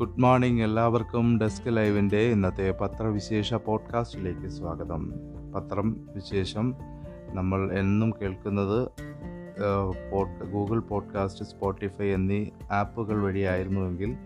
Good 0.00 0.20
morning 0.20 0.62
എല്ലാവർക്കും 0.62 1.40
desk 1.40 1.76
ലൈവിന്റെ 1.76 2.16
ഇന്നത്തെ 2.16 2.70
പത്രവിശേഷ 2.70 3.54
പോഡ്കാസ്റ്റിലേക്ക് 3.54 4.48
സ്വാഗതം. 4.48 5.12
പത്രം 5.54 5.96
വിശേഷം 6.14 6.74
നമ്മൾ 7.28 7.72
എന്നും 7.72 8.14
കേൾക്കുന്നത് 8.22 8.88
ഗൂഗിൾ 10.52 10.78
പോഡ്കാസ്റ്റ് 10.78 11.44
സ്പോട്ടിഫൈ 11.44 12.06
എന്നീ 12.06 12.46
ആപ്പുകൾ 12.72 13.22
വഴിയായിരുന്നുവെങ്കിൽ 13.22 14.16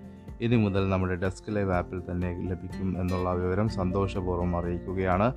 ഇനി 0.40 0.56
മുതൽ 0.56 0.88
നമ്മുടെ 0.88 1.14
ഡെസ്ക് 1.14 1.56
ലൈവ് 1.56 1.72
ആപ്പിൽ 1.72 2.02
തന്നെ 2.10 2.48
ലഭിക്കും 2.50 3.00
എന്നുള്ള 3.00 3.32
വിവരം 3.32 3.68
സന്തോഷപൂർവം 3.68 4.56
അറിയിക്കുകയാണ്. 4.56 5.34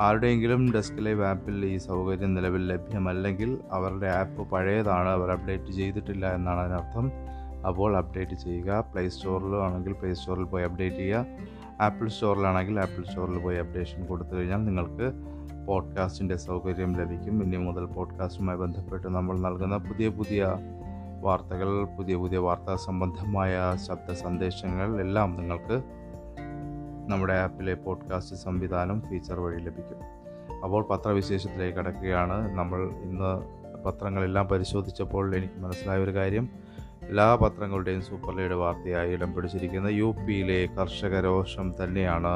ആരുടെയെങ്കിലും 0.00 0.72
ഡെസ്ക് 0.72 1.06
ലൈവ് 1.06 1.24
ആപ്പിൽ 1.24 1.66
ഈ 1.66 1.76
സൗകര്യം 1.76 2.34
നിലവിൽ 2.34 2.66
ലഭ്യമല്ലെങ്കിൽ 2.66 3.58
അവരുടെ 3.72 4.06
ആപ്പ് 4.06 4.50
പഴയതാണ് 4.50 5.08
അവർ 5.08 5.30
അപ്ഡേറ്റ് 5.30 5.72
ചെയ്തിട്ടില്ല 5.72 6.34
എന്നാണ് 6.34 6.60
അതിനർത്ഥം. 6.60 7.25
അപ്പോൾ 7.66 7.96
അപ്ഡേറ്റ് 7.96 8.34
ചെയ്യുക. 8.34 8.80
പ്ലേ 8.92 9.08
സ്റ്റോറിലാണെങ്കിൽ 9.08 9.92
പ്ലേ 9.92 10.14
സ്റ്റോറിൽ 10.14 10.44
പോയി 10.44 10.64
അപ്ഡേറ്റ് 10.64 10.96
ചെയ്യുക. 10.96 11.26
ആപ്പിൾ 11.80 12.08
സ്റ്റോറിലാണെങ്കിൽ 12.08 12.80
ആപ്പിൾ 12.80 13.04
സ്റ്റോറിൽ 13.04 13.38
പോയി 13.38 13.56
അപ്ഡേഷൻ 13.56 14.06
കൊടുത്തു 14.06 14.36
കഴിഞ്ഞാൽ 14.36 14.64
നിങ്ങൾക്ക് 14.64 15.12
പോഡ്കാസ്റ്റിന്റെ 15.66 16.36
സൗകര്യം 16.36 16.96
ലഭിക്കും. 16.96 17.42
ഇനി 17.42 17.56
മുതൽ 17.56 17.84
പോഡ്കാസ്റ്റുമായി 17.84 18.58
ബന്ധപ്പെട്ട് 18.58 19.08
നമ്മൾ 19.08 19.38
നൽകുന്ന 19.38 19.76
പുതിയ 19.76 20.08
പുതിയ 20.08 20.56
വാർത്തകൾ 21.20 21.84
പുതിയ 21.84 22.16
പുതിയ 22.16 22.38
വാർത്താ 22.38 22.76
സംബന്ധമായ 22.76 23.76
ശബ്ദ 23.88 24.12
സന്ദേശങ്ങൾ 24.12 25.00
എല്ലാം 25.00 25.36
നിങ്ങൾക്ക് 25.36 25.82
നമ്മുടെ 27.08 27.32
ആപ്പിലെ 27.32 27.74
പോഡ്കാസ്റ്റ് 27.74 28.36
സംവിധാനം 28.36 29.00
ഫീച്ചർ 29.00 29.40
വഴി 29.40 29.60
ലഭിക്കും. 29.60 29.98
അപ്പോൾ 30.64 30.82
പത്രവിശേഷത്തിലേക്ക് 30.82 31.78
കടക്കുകയാണ്. 31.78 32.58
നമ്മൾ 32.58 32.90
ഇന്ന് 33.02 33.56
പത്രങ്ങളെല്ലാം 33.84 34.48
പരിശോധിച്ചപ്പോൾ 34.48 35.36
എനിക്ക് 35.36 35.60
മനസ്സിലായ 35.60 35.98
ഒരു 35.98 36.14
കാര്യം. 36.14 36.48
എല്ലാ 37.08 37.34
പത്രങ്ങളുടെയും 37.34 38.02
സൂപ്പർ 38.02 38.36
ലീഡ് 38.36 38.56
വാർത്തയായി 38.62 39.12
ഇടം 39.12 39.34
പിടിച്ചിരിക്കുന്ന 39.34 39.86
യു 39.86 40.08
പിയിലെ 40.26 40.66
കർഷക 40.66 41.20
രോഷം 41.24 41.74
തന്നെയാണ്. 41.80 42.34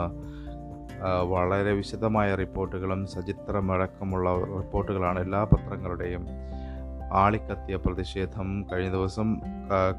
വളരെ 1.28 1.72
വിശദമായ 1.72 2.34
റിപ്പോർട്ടുകളും 2.34 3.06
സചിത്രമടക്കമുള്ള 3.06 4.30
റിപ്പോർട്ടുകളാണ് 4.56 5.18
എല്ലാ 5.18 5.44
പത്രങ്ങളുടെയും 5.44 6.24
ആളിക്കത്തിയ 7.12 7.76
പ്രതിഷേധം. 7.76 8.48
കഴിഞ്ഞ 8.72 8.90
ദിവസം 8.90 9.28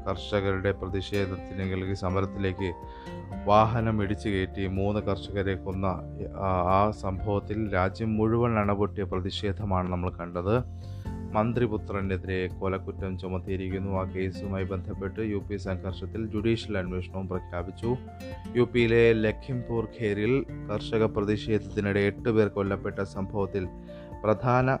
കർഷകരുടെ 0.08 0.72
പ്രതിഷേധത്തിന് 0.72 1.62
അല്ലെങ്കിൽ 1.62 1.94
സമരത്തിലേക്ക് 1.94 2.70
വാഹനം 3.44 4.02
ഇടിച്ചു 4.02 4.28
കയറ്റി 4.28 4.66
മൂന്ന് 4.66 5.00
കർഷകരെ 5.00 5.54
കൊന്ന 5.54 5.86
ആ 6.70 6.90
സംഭവത്തിൽ 6.90 7.58
രാജ്യം 7.74 8.16
മുഴുവൻ 8.16 8.58
അണപൊട്ടിയ 8.58 9.04
പ്രതിഷേധമാണ് 9.04 9.92
നമ്മൾ 9.92 10.10
കണ്ടത്. 10.10 10.56
മന്ത്രിപുത്രനെതിരെ 11.32 12.46
കൊലക്കുറ്റം 12.60 13.18
ചുമത്തിയിരിക്കുന്നു. 13.18 13.92
ആ 14.00 14.04
കേസുമായി 14.04 14.64
ബന്ധപ്പെട്ട് 14.64 15.20
യു 15.20 15.36
പി 15.36 15.56
സംഘർഷത്തിൽ 15.56 16.26
ജുഡീഷ്യൽ 16.26 16.78
അന്വേഷണവും 16.78 17.28
പ്രഖ്യാപിച്ചു. 17.28 17.96
യു 18.56 18.62
പിയിലെ 18.74 19.12
ലഖിംപൂർ 19.12 19.88
ഖേരിൽ 20.00 20.44
കർഷക 20.72 21.04
പ്രതിഷേധത്തിനിടെ 21.04 22.00
എട്ട് 22.00 22.28
പേർ 22.28 22.48
കൊല്ലപ്പെട്ട 22.48 23.02
സംഭവത്തിൽ 23.02 23.66
പ്രധാന 24.24 24.78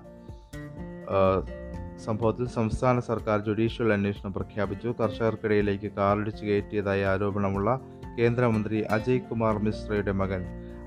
സംഭവത്തിൽ 2.04 2.46
സംസ്ഥാന 2.48 3.00
സർക്കാർ 3.00 3.40
ജുഡീഷ്യൽ 3.40 3.92
അന്വേഷണം 3.92 4.32
പ്രഖ്യാപിച്ചു. 4.32 4.94
കർഷകർക്കിടയിലേക്ക് 5.00 5.92
കാറിടിച്ച് 5.92 6.44
കയറ്റിയതായി 6.44 7.02
ആരോപണമുള്ള 7.02 7.80
കേന്ദ്രമന്ത്രി 8.18 8.80
അജയ് 8.80 9.20
കുമാർ 9.20 9.58
മിശ്രയുടെ 9.58 10.12
മകൻ 10.12 10.42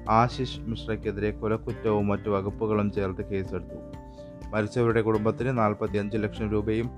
ആശിഷ് 0.09 0.59
മിശ്രയ്ക്കെതിരെ 0.59 1.31
കൊലക്കുറ്റവും 1.31 2.07
മറ്റു 2.07 2.29
വകുപ്പുകളും 2.29 2.91
ചേർത്ത് 2.91 3.25
കേസെടുത്തു. 3.29 4.05
മരിച്ചവരുടെ 4.53 5.01
കുടുംബത്തിന് 5.01 5.57
നാൽപ്പത്തിയഞ്ച് 5.57 6.17
ലക്ഷം 6.17 6.51
രൂപയും 6.51 6.89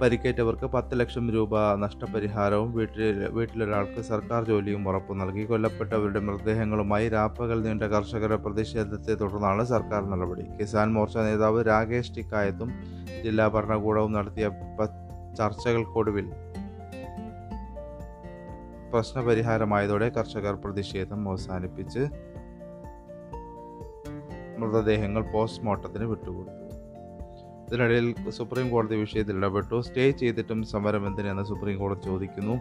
പരിക്കേറ്റവർക്ക് 0.00 0.66
പത്ത് 0.66 1.00
ലക്ഷം 1.00 1.26
രൂപ 1.32 1.58
നഷ്ടപരിഹാരവും 1.74 2.72
വീട്ടിൽ 2.72 3.28
വീട്ടിലൊരാൾക്ക് 3.36 4.00
സർക്കാർ 4.00 4.44
ജോലിയും 4.44 4.88
ഉറപ്പു 4.88 5.14
നൽകി. 5.14 5.44
കൊല്ലപ്പെട്ടവരുടെ 5.44 6.20
മൃതദേഹങ്ങളുമായി 6.20 7.08
രാപ്പകൽ 7.08 7.62
നീണ്ട 7.62 7.82
കർഷകരുടെ 7.82 8.36
പ്രതിഷേധത്തെ 8.36 9.14
തുടർന്നാണ് 9.14 9.64
സർക്കാർ 9.64 10.02
നടപടി. 10.10 10.44
കിസാൻ 10.60 10.92
മോർച്ച 10.92 11.16
നേതാവ് 11.18 11.62
രാകേഷ് 11.66 12.14
ടിക്കായത്തും 12.16 12.72
ജില്ലാ 13.24 13.48
ഭരണകൂടവും 13.48 14.12
നടത്തിയ 14.12 14.48
ചർച്ചകൾക്കൊടുവിൽ 15.38 16.28
പ്രശ്നപരിഹാരമായതോടെ 18.92 20.08
കർഷകർ 20.08 20.54
പ്രതിഷേധം 20.64 21.28
അവസാനിപ്പിച്ച് 21.28 22.02
മൃതദേഹങ്ങൾ 24.58 25.22
പോസ്റ്റ്മോർട്ടത്തിന് 25.34 26.04
വിട്ടുകൊടുത്തു. 26.04 26.62
ഇതിനിടയിൽ 27.68 28.30
സുപ്രീം 28.30 28.70
കോടതി 28.70 28.96
വിഷയത്തിൽ 28.96 29.36
ഇടപെട്ടു. 29.36 29.80
സ്റ്റേ 29.80 30.10
ചെയ്തിട്ടും 30.10 30.64
സമരം 30.64 31.06
എന്തിനെന്ന് 31.06 31.42
സുപ്രീം 31.42 31.78
കോടതി 31.78 32.00
ചോദിക്കുന്നു. 32.00 32.54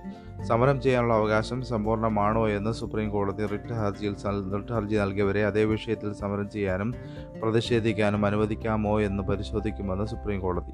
സമരം 0.43 0.81
ചെയ്യാനുള്ള 0.81 1.13
അവകാശം 1.13 1.61
സമ്പൂർണമാണോ 1.61 2.49
എന്ന് 2.49 2.71
സുപ്രീം 2.71 3.09
കോടതി 3.09 3.45
റിട്ട് 3.45 3.73
ഹർജിയിൽ 3.73 4.15
റിട്ട് 4.55 4.73
ഹർജി 4.73 4.95
നൽകിയവരെ 4.95 5.45
അതേ 5.45 5.63
വിഷയത്തിൽ 5.63 6.13
സമരം 6.13 6.49
ചെയ്യാനും 6.49 6.93
പ്രതിഷേധിക്കാനും 7.43 8.25
അനുവദിക്കാമോ 8.25 9.01
എന്ന് 9.01 9.23
പരിശോധിക്കുമെന്ന് 9.23 10.05
സുപ്രീം 10.05 10.39
കോടതി. 10.39 10.73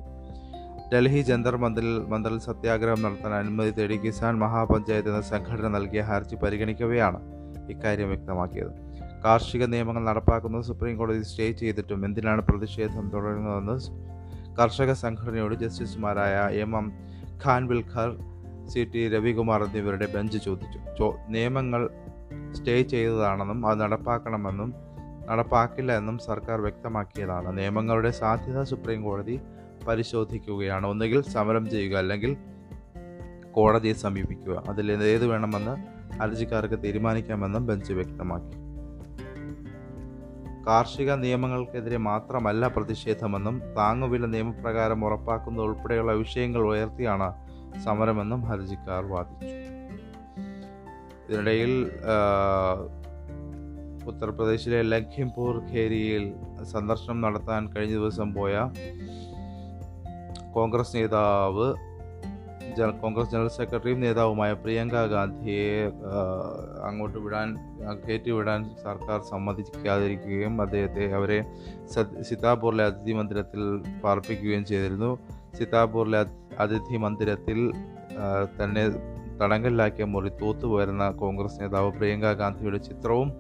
ഡൽഹി 0.94 1.22
ജന്തർ 1.22 1.56
മന്ദിൽ 1.58 2.00
മന്ദിൽ 2.08 2.40
സത്യാഗ്രഹം 2.40 3.02
നടത്താൻ 3.02 3.34
അനുമതി 3.34 3.70
തേടി 3.70 3.98
കിസാൻ 3.98 4.40
മഹാപഞ്ചായത്ത് 4.40 5.10
എന്ന 5.10 5.22
സംഘടന 5.22 5.68
നൽകിയ 5.68 6.02
ഹർജി 6.02 6.36
പരിഗണിക്കവെയാണ് 6.36 7.20
ഇക്കാര്യം 7.70 8.10
വ്യക്തമാക്കിയത്. 8.10 8.91
കാർഷിക 9.26 9.66
നിയമങ്ങൾ 9.66 10.04
നടപ്പാക്കുന്നത് 10.04 10.64
സുപ്രീം 10.64 10.98
കോടതി 10.98 11.22
സ്റ്റേ 11.22 11.52
ചെയ്തിട്ടും 11.52 12.06
എന്തിനാണ് 12.06 12.42
പ്രതിഷേധം 12.42 13.10
തുടരുന്നതെന്ന് 13.10 13.80
കർഷക 14.62 14.94
സംഘടനയോട് 14.94 15.56
ജസ്റ്റിസുമാരായ 15.56 16.56
M 16.56 16.78
M 16.78 16.92
Khanwilkar 17.46 18.18
C 18.68 18.92
T 18.96 19.10
Ravikumar 19.10 19.64
എന്നിവരുടെ 19.64 20.06
ബെഞ്ച് 20.06 20.38
ചോദിച്ചു. 20.46 21.14
നിയമങ്ങൾ 21.30 21.90
സ്റ്റേ 22.52 22.82
ചെയ്തതാണെന്നും 22.82 23.68
അത് 23.68 23.82
നടപ്പാക്കണമെന്നും 23.82 24.74
നടപ്പാക്കില്ല 25.30 25.98
എന്നും 25.98 26.18
സർക്കാർ 26.18 26.62
വ്യക്തമാക്കിയതാണ്. 26.62 27.58
നിയമങ്ങളുടെ 27.58 28.12
സാധ്യത 28.12 28.62
സുപ്രീം 28.62 29.04
കോടതി 29.04 29.40
പരിശോധിക്കുകയാണ്. 29.88 30.88
ഒന്നുകിൽ 30.88 31.22
സമരം 31.22 31.70
ചെയ്യുക 31.70 31.98
അല്ലെങ്കിൽ 31.98 32.38
കോടതിയെ 33.52 33.94
സമീപിക്കുക. 33.94 34.64
അതിൽ 34.70 35.04
ഏത് 35.04 35.26
വേണമെന്ന് 35.26 35.76
ഹർജിക്കാർക്ക് 36.16 36.84
തീരുമാനിക്കാമെന്നും 36.84 37.68
ബെഞ്ച് 37.68 37.94
വ്യക്തമാക്കി. 37.94 38.61
കാർഷിക 40.68 41.12
നിയമങ്ങൾക്കെതിരെ 41.12 41.98
മാത്രമല്ല 41.98 42.68
പ്രതിഷേധമെന്നും 42.68 43.62
താങ്ങുവില 43.78 44.26
നിയമപ്രകാരം 44.26 45.06
ഉറപ്പാക്കുന്നത് 45.06 45.66
ഉൾപ്പെടെയുള്ള 45.66 46.12
വിഷയങ്ങൾ 46.12 46.62
ഉയർത്തിയാണ് 46.62 47.34
സമരമെന്നും 47.84 48.42
ഹർജിക്കാർ 48.42 49.06
വാദിച്ചു. 49.06 49.48
ഇതിനിടയിൽ 51.30 51.92
ഉത്തർപ്രദേശിലെ 54.06 54.82
ലഖിംപൂർ 54.82 55.64
ഖേരിയിൽ 55.72 56.34
സന്ദർശനം 56.64 57.22
നടത്താൻ 57.22 57.68
കഴിഞ്ഞ 57.68 57.94
ദിവസം 57.94 58.34
പോയ 58.34 58.70
കോൺഗ്രസ് 60.54 60.96
നേതാവ് 60.96 61.68
കോൺഗ്രസ് 62.80 63.30
ജനറൽ 63.30 63.48
സെക്രട്ടറിയും 63.48 64.00
നേതാവുമായ 64.00 64.54
പ്രിയങ്ക 64.54 65.06
ഗാന്ധിയെ 65.06 65.92
അങ്ങോട്ട് 66.88 67.18
വിടാൻ 67.18 67.56
കയറ്റിവിടാൻ 67.56 68.10
കയറ്റി 68.10 68.32
വിടാൻ 68.32 68.76
സർക്കാർ 68.84 69.22
സമ്മതിക്കാതിരിക്കുകയും 69.22 70.62
അദ്ദേഹത്തെ 70.62 71.14
അവരെ 71.14 71.46
സത്- 71.90 72.22
സിതാപൂറിലെ 72.22 72.84
അതിഥി 72.84 73.12
മന്ദിരത്തിൽ 73.12 73.84
പാർപ്പിക്കുകയും 74.04 74.66
ചെയ്തിരുന്നു. 74.66 75.20
സിതാപൂറിലെ 75.58 76.20
അത്- 76.20 76.56
അതിഥി 76.60 76.98
മന്ദിരത്തിൽ 76.98 77.72
തന്നെ 78.64 78.90
തടങ്കലിലാക്കിയ 79.42 80.06
മുറി 80.06 80.30
തൂത്തുപോരുന്ന 80.30 81.10
കോൺഗ്രസ് 81.10 81.62
നേതാവ് 81.62 81.92
പ്രിയങ്ക 81.92 82.34
ഗാന്ധിയുടെ 82.34 82.78
ചിത്രവും 82.78 83.32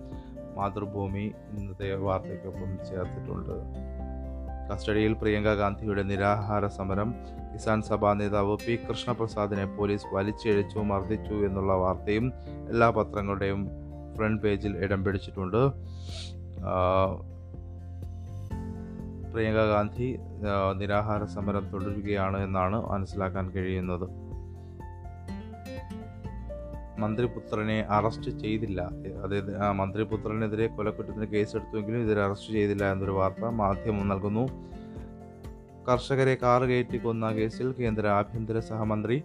മാതൃഭൂമി 0.56 1.31
ഇന്നത്തെ 1.58 1.96
വാർത്തയ്ക്കൊപ്പം 1.96 2.78
ചേർത്തിട്ടുണ്ട്. 2.90 3.91
കസ്റ്റഡിയിൽ 4.69 5.13
പ്രിയങ്ക 5.22 5.51
ഗാന്ധിയുടെ 5.61 6.03
നിരാഹാര 6.11 6.66
സമരം 6.77 7.09
കിസാൻ 7.53 7.79
സഭാ 7.81 8.13
നേതാവ് 8.19 8.53
പി. 8.66 8.75
കൃഷ്ണപ്രസാദിനെ 8.87 9.66
പോലീസ് 9.78 10.08
വലിച്ചിഴച്ചു 10.16 10.79
മർദ്ദിച്ചു 10.91 11.35
എന്നുള്ള 11.47 11.73
വാർത്തയും 11.84 12.28
എല്ലാ 12.69 12.90
പത്രങ്ങളുടെയും 12.90 13.61
ഫ്രണ്ട് 14.16 14.41
പേജിൽ 14.43 14.73
ഇടം 14.85 15.03
പിടിച്ചിട്ടുണ്ട്. 15.03 15.61
പ്രിയങ്ക 19.34 19.61
ഗാന്ധി 19.73 20.08
നിരാഹാര 20.78 21.23
സമരം 21.35 21.66
തുടരുകയാണ് 21.73 22.37
എന്നാണ് 22.47 22.78
മനസ്സിലാക്കാൻ 22.91 23.46
കഴിയുന്നത്. 23.55 24.07
മന്ത്രിപുത്രനെ 27.02 27.78
അറസ്റ്റ് 27.98 28.32
ചെയ്തില്ല. 28.44 28.82
അതായത് 29.24 29.52
മന്ത്രിപുത്രനെതിരെ 29.80 30.68
കൊലക്കുറ്റത്തിന് 30.68 31.28
കേസെടുത്തുവെങ്കിലും 31.36 32.03
ഇതിൽ 32.06 32.20
അറസ്റ്റ് 32.28 32.53
ചെയ്തില്ല 32.53 32.92
എന്നൊരു 32.92 33.16
വാർത്ത 33.20 33.46
മാധ്യമം 33.62 34.08
നൽകുന്നു. 34.14 34.46
കർഷകരെ 35.90 36.34
കാർ 36.44 36.64
കയറ്റി 36.72 36.98
കൊന്ന 36.98 37.32
കേസിൽ 37.38 37.70
കേന്ദ്ര 37.80 38.08
ആഭ്യന്തര 38.08 38.59
സഹമന്ത്രി 38.59 39.18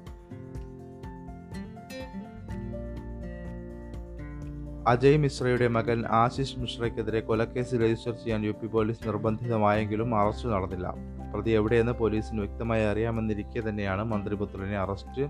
അജയ് 4.88 5.19
മിശ്രയുടെ 5.23 5.67
മകൻ 5.76 6.00
ആശിഷ് 6.19 6.58
മിശ്രയ്ക്കെതിരെ 6.58 7.20
കൊലക്കേസ് 7.20 7.78
രജിസ്റ്റർ 7.82 8.12
ചെയ്യാൻ 8.12 8.43
യു 8.46 8.52
പി 8.61 8.67
പോലീസ് 8.75 9.06
നിർബന്ധിതമായെങ്കിലും 9.08 10.11
അറസ്റ്റ് 10.20 10.49
നടന്നില്ല. 10.49 10.88
പ്രതി 11.32 11.50
എവിടെയെന്ന് 11.50 11.93
പോലീസിന് 11.93 12.40
വ്യക്തമായി 12.40 12.84
അറിയാമെന്നിരിക്കെ 12.90 13.62
തന്നെയാണ് 13.69 14.05
മന്ത്രിപുത്രനെ 14.12 14.78
അറസ്റ്റ് 14.78 15.25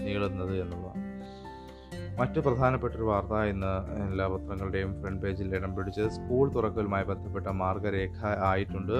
നീളുന്നത് 0.00 0.54
എന്നുള്ളതാണ് 0.62 1.05
മറ്റു 2.18 2.40
പ്രധാനപ്പെട്ട 2.40 2.94
ഒരു 2.94 3.02
വാർത്ത 3.02 3.34
ഇന്ന് 3.48 3.72
എല്ലാ 4.08 4.26
പത്രങ്ങളുടെയും 4.26 5.00
ഫ്രണ്ട് 5.00 5.22
പേജിൽ 5.22 5.54
ഇടം 5.56 5.76
പിടിച്ച് 5.76 6.08
സ്കൂൾ 6.08 6.52
തുറക്കലുമായി 6.52 7.04
ബന്ധപ്പെട്ട 7.04 7.46
മാർഗരേഖ 7.46 8.26
ആയിട്ടുണ്ട്. 8.26 8.96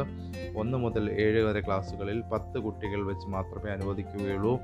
ഒന്ന് 0.58 0.78
മുതൽ 0.78 1.10
ഏഴ് 1.20 1.42
വരെ 1.42 1.60
ക്ലാസ്സുകളിൽ 1.60 2.22
പത്ത് 2.32 2.58
കുട്ടികൾ 2.58 3.06
വെച്ച് 3.06 3.28
മാത്രമേ 3.28 3.70
അനുവദിക്കുകയുള്ളൂ 3.72 4.58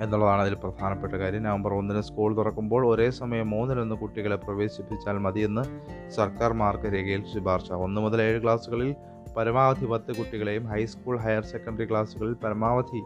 എന്നുള്ളതാണ് 0.00 0.40
അതിൽ 0.40 0.54
പ്രധാനപ്പെട്ട 0.54 1.12
കാര്യം. 1.12 1.42
നവംബർ 1.42 1.74
ഒന്നിന് 1.74 2.00
സ്കൂൾ 2.00 2.36
തുറക്കുമ്പോൾ 2.36 2.86
ഒരേ 2.86 3.10
സമയം 3.10 3.50
മൂന്നിലൊന്ന് 3.50 3.94
കുട്ടികളെ 3.94 4.36
പ്രവേശിപ്പിച്ചാൽ 4.36 5.18
മതിയെന്ന് 5.18 5.64
സർക്കാർ 6.10 6.52
മാർഗരേഖയിൽ 6.52 7.24
ശുപാർശ. 7.34 7.72
ഒന്ന് 7.72 8.00
മുതൽ 8.00 8.22
ഏഴ് 8.22 8.42
ക്ലാസ്സുകളിൽ 8.42 8.94
പരമാവധി 9.36 9.86
പത്ത് 9.86 10.16
കുട്ടികളെയും 10.16 10.66
ഹൈസ്കൂൾ 10.66 11.18
ഹയർ 11.18 11.44
സെക്കൻഡറി 11.44 11.90
ക്ലാസ്സുകളിൽ 11.90 12.32
പരമാവധി 12.32 13.02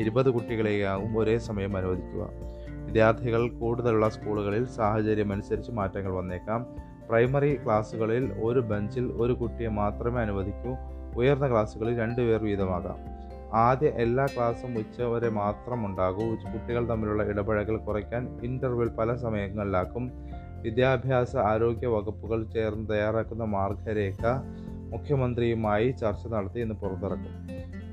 ഇരുപത് 0.00 0.30
കുട്ടികളെയാകും 0.30 1.18
ഒരേ 1.18 1.38
സമയം 1.38 1.76
അനുവദിക്കുക. 1.76 2.55
വിദ്യാർത്ഥികൾ 2.96 3.48
കൂടുതലുള്ള 3.48 4.08
സ്കൂളുകളിൽ 4.08 4.66
സാഹചര്യമനുസരിച്ച് 4.66 5.72
മാറ്റങ്ങൾ 5.72 6.12
വന്നേക്കാം. 6.12 6.66
പ്രൈമറി 7.08 7.64
ക്ലാസ്സുകളിൽ 7.64 8.32
ഒരു 8.42 8.60
ബെഞ്ചിൽ 8.60 9.04
ഒരു 9.04 9.32
കുട്ടിയെ 9.32 9.68
മാത്രമേ 9.68 10.20
അനുവദിക്കൂ. 10.22 10.76
ഉയർന്ന 11.16 11.50
ക്ലാസ്സുകളിൽ 11.50 11.98
രണ്ടുപേർ 11.98 12.42
വീതമാകാം. 12.42 12.96
ആദ്യ 13.54 13.88
എല്ലാ 13.88 14.26
ക്ലാസ്സും 14.26 14.78
ഉച്ചവരെ 14.78 15.28
മാത്രം 15.28 15.86
ഉണ്ടാകൂ. 15.86 16.28
കുട്ടികൾ 16.30 16.88
തമ്മിലുള്ള 16.88 17.22
ഇടപഴകൽ 17.22 17.76
കുറയ്ക്കാൻ 17.76 18.40
ഇന്റർവെൽ 18.42 18.88
പല 18.88 19.14
സമയങ്ങളിലാക്കും. 19.14 20.12
വിദ്യാഭ്യാസ 20.62 21.36
ആരോഗ്യ 21.36 21.86
വകുപ്പുകൾ 21.86 22.44
ചേർന്ന് 22.44 22.88
തയ്യാറാക്കുന്ന 22.88 23.44
മാർഗരേഖ 23.44 24.26
മുഖ്യമന്ത്രിയുമായി 24.94 25.90
ചർച്ച 25.90 26.26
നടത്തി 26.26 26.60
ഇന്ന് 26.60 26.74
പുറത്തിറക്കും. 26.74 27.34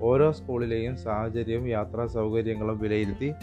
ഓരോ 0.04 0.32
സ്കൂളിലെയും 0.32 0.98
സാഹചര്യവും 0.98 1.68
യാത്രാ 1.68 2.08
സൗകര്യങ്ങളും 2.08 2.80
വിലയിരുത്തി 2.80 3.34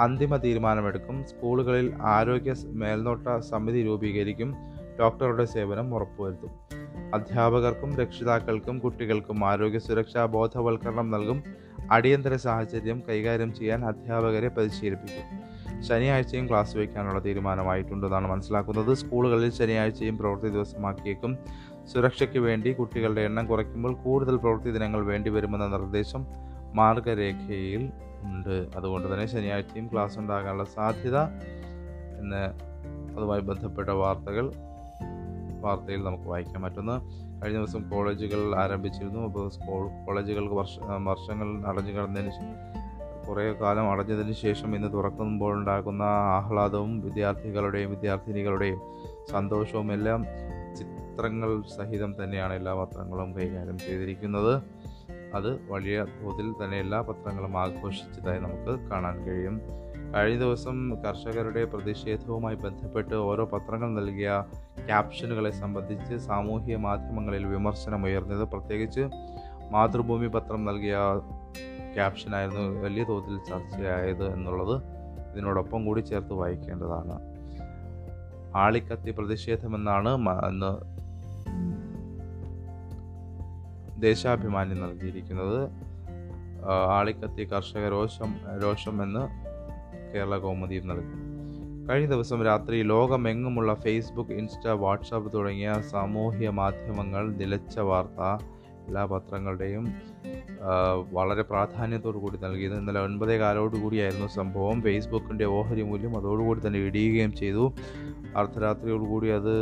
അന്തിമ 0.00 0.36
തീരുമാനമെടുക്കും. 0.36 1.24
സ്കൂളുകളിൽ 1.24 1.94
ആരോഗ്യ 2.02 2.54
മേൽനോട്ട 2.66 3.38
സമിതി 3.38 3.84
രൂപീകരിക്കും. 3.84 4.54
ഡോക്ടറുടെ 5.00 5.44
സേവനം 5.44 5.94
ഉറപ്പുവരുത്തും. 5.94 6.50
അധ്യാപകർക്കും 7.14 7.96
രക്ഷിതാക്കൾക്കും 7.96 8.78
കുട്ടികൾക്കും 8.78 9.44
ആരോഗ്യ 9.44 9.78
സുരക്ഷാ 9.78 10.26
ബോധവൽക്കരണം 10.26 11.10
നൽകും. 11.10 11.42
അടിയന്തര 11.90 12.36
സാഹചര്യം 12.36 13.02
കൈകാര്യം 13.08 13.54
ചെയ്യാൻ 13.54 13.84
അധ്യാപകരെ 13.84 14.48
പരിശീലിപ്പിക്കും. 14.48 15.50
ശനിയാഴ്ചയും 15.82 16.48
ക്ലാസ് 16.48 16.76
വയ്ക്കാനുള്ള 16.76 17.24
തീരുമാനമായിട്ടുണ്ടെന്നാണ് 17.24 18.28
മനസ്സിലാക്കുന്നത്. 18.28 18.94
സ്കൂളുകളിൽ 18.94 19.50
ശനിയാഴ്ചയും 19.50 20.18
പ്രവൃത്തി 20.18 20.48
ദിവസമാക്കിയേക്കും. 20.48 21.38
സുരക്ഷയ്ക്ക് 21.92 22.38
വേണ്ടി 22.38 22.72
കുട്ടികളുടെ 22.72 23.20
എണ്ണം 23.20 23.46
കുറയ്ക്കുമ്പോൾ 23.46 23.94
കൂടുതൽ 23.94 24.36
പ്രവൃത്തി 24.36 24.70
ദിനങ്ങൾ 24.70 25.04
വേണ്ടിവരുമെന്ന 25.04 25.66
നിർദ്ദേശം 25.66 26.26
മാർഗരേഖയിൽ 26.74 27.92
ഉണ്ട്. 28.22 28.66
അതുകൊണ്ട് 28.76 29.14
തന്നെ 29.14 29.26
ശനിയാഴ്ചയും 29.26 29.86
ക്ലാസ് 29.92 30.18
ഉണ്ടാകാനുള്ള 30.18 30.64
സാധ്യത 30.64 31.18
എന്ന് 32.20 32.70
അതുമായി 33.16 33.40
ബന്ധപ്പെട്ട 33.40 33.88
വാർത്തകൾ 33.88 34.52
വാർത്തയിൽ 35.60 36.04
നമുക്ക് 36.04 36.24
വായിക്കാൻ 36.24 36.62
പറ്റുന്നു 36.62 36.92
കഴിഞ്ഞ 37.42 37.58
ദിവസം 37.58 37.90
കോളേജുകൾ 37.90 38.54
ആരംഭിച്ചിരുന്നു. 38.54 39.20
അപ്പോൾ 39.20 39.48
സ്കൂൾ 39.48 39.88
കോളേജുകൾക്ക് 40.06 40.54
വർഷ 40.54 40.78
വർഷങ്ങൾ 41.06 41.66
അടഞ്ഞു 41.66 41.92
കിടന്നതിന് 41.92 42.54
കുറേ 43.28 43.52
കാലം 43.52 43.90
അടഞ്ഞതിന് 43.90 44.32
ശേഷം 44.32 44.74
ഇന്ന് 44.74 44.92
തുറക്കുമ്പോൾ 44.92 45.54
ഉണ്ടാകുന്ന 45.54 46.02
ആഹ്ലാദവും 46.02 47.00
വിദ്യാർത്ഥികളുടെയും 47.00 47.90
വിദ്യാർത്ഥിനികളുടെയും 47.90 48.80
സന്തോഷവും 49.30 49.92
എല്ലാം 49.92 50.26
ചിത്രങ്ങൾ 51.20 51.62
സഹിതം 51.76 52.14
തന്നെയാണ് 52.24 52.52
എല്ലാ 52.52 52.74
പത്രങ്ങളും 52.74 53.36
കൈകാര്യം 53.36 53.78
ചെയ്തിരിക്കുന്നത്. 53.78 54.62
അത് 55.34 55.72
വലിയ 55.72 56.04
തോതിൽ 56.04 56.64
തന്നെ 56.64 56.78
എല്ലാ 56.78 57.00
പത്രങ്ങളും 57.00 57.58
ആഘോഷിച്ചതായി 57.58 58.38
നമുക്ക് 58.38 58.88
കാണാൻ 58.88 59.24
കഴിയും. 59.24 59.60
കഴിഞ്ഞ 60.16 60.38
ദിവസം 60.38 61.02
കർഷകരുടെ 61.02 61.64
പ്രതിഷേധവുമായി 61.64 62.54
ബന്ധപ്പെട്ട് 62.54 63.14
ഓരോ 63.14 63.44
പത്രങ്ങൾ 63.44 63.94
നൽകിയ 63.94 64.44
ക്യാപ്ഷനുകളെ 64.86 65.50
സംബന്ധിച്ച് 65.50 66.16
സാമൂഹ്യ 66.16 66.76
മാധ്യമങ്ങളിൽ 66.76 67.46
വിമർശനം 67.46 68.04
ഉയർന്നത് 68.04 68.48
പ്രത്യേകിച്ച് 68.48 69.00
മാതൃഭൂമി 69.70 70.26
പത്രം 70.26 70.64
നൽകിയ 70.64 70.96
ക്യാപ്ഷനായിരുന്നു 71.94 72.80
വലിയ 72.80 73.04
തോതിൽ 73.04 73.38
ചർച്ചയായത് 73.38 74.32
എന്നുള്ളത് 74.34 74.82
ഇതിനോടൊപ്പം 75.32 75.84
കൂടി 75.84 76.00
ചേർത്ത് 76.00 76.32
വായിക്കേണ്ടതാണ്. 76.32 77.18
ആളിക്കത്തി 78.56 79.10
പ്രതിഷേധമെന്നാണ് 79.10 80.08
ഇന്ന് 80.48 80.99
ദേശാഭിമാനി 84.00 84.74
നൽകിയിരിക്കുന്നത് 84.74 85.70
ആളിക്കത്തി 86.90 87.44
കർഷക 87.44 87.88
രോഷം 87.88 88.34
രോഷം 88.62 89.02
എന്ന് 89.02 89.22
കേരള 90.14 90.38
കൗമുദി 90.38 90.82
നൽകി. 90.84 91.40
കഴിഞ്ഞ 91.88 92.08
ദിവസം 92.08 92.44
രാത്രി 92.44 92.82
ലോകമെങ്ങുമുള്ള 92.82 93.74
ഫേസ്ബുക്ക് 93.74 94.30
ഇൻസ്റ്റ 94.30 94.68
വാട്സാപ്പ് 94.68 95.32
തുടങ്ങിയ 95.32 95.74
സാമൂഹ്യ 95.90 96.50
മാധ്യമങ്ങൾ 96.50 97.32
നിലച്ച 97.32 97.78
വാർത്ത 97.78 98.20
എല്ലാ 98.90 99.04
പത്രങ്ങളുടെയും 99.04 99.84
വളരെ 101.16 101.42
പ്രാധാന്യത്തോടു 101.50 102.18
കൂടി 102.18 102.38
നൽകിയത്. 102.44 102.74
ഇന്നലെ 102.78 103.00
ഒൻപതേ 103.00 103.36
കാലോടുകൂടിയായിരുന്നു 103.38 104.26
സംഭവം. 104.38 104.78
ഫേസ്ബുക്കിന്റെ 104.86 105.46
ഓഹരി 105.58 105.82
മൂല്യം 105.90 106.14
അതോടുകൂടി 106.18 106.60
തന്നെ 106.66 106.78
ഇടിയുകയും 106.86 107.32
ചെയ്തു. 107.42 107.64
അർദ്ധരാത്രിയോടുകൂടി 108.36 109.28
അത് 109.38 109.54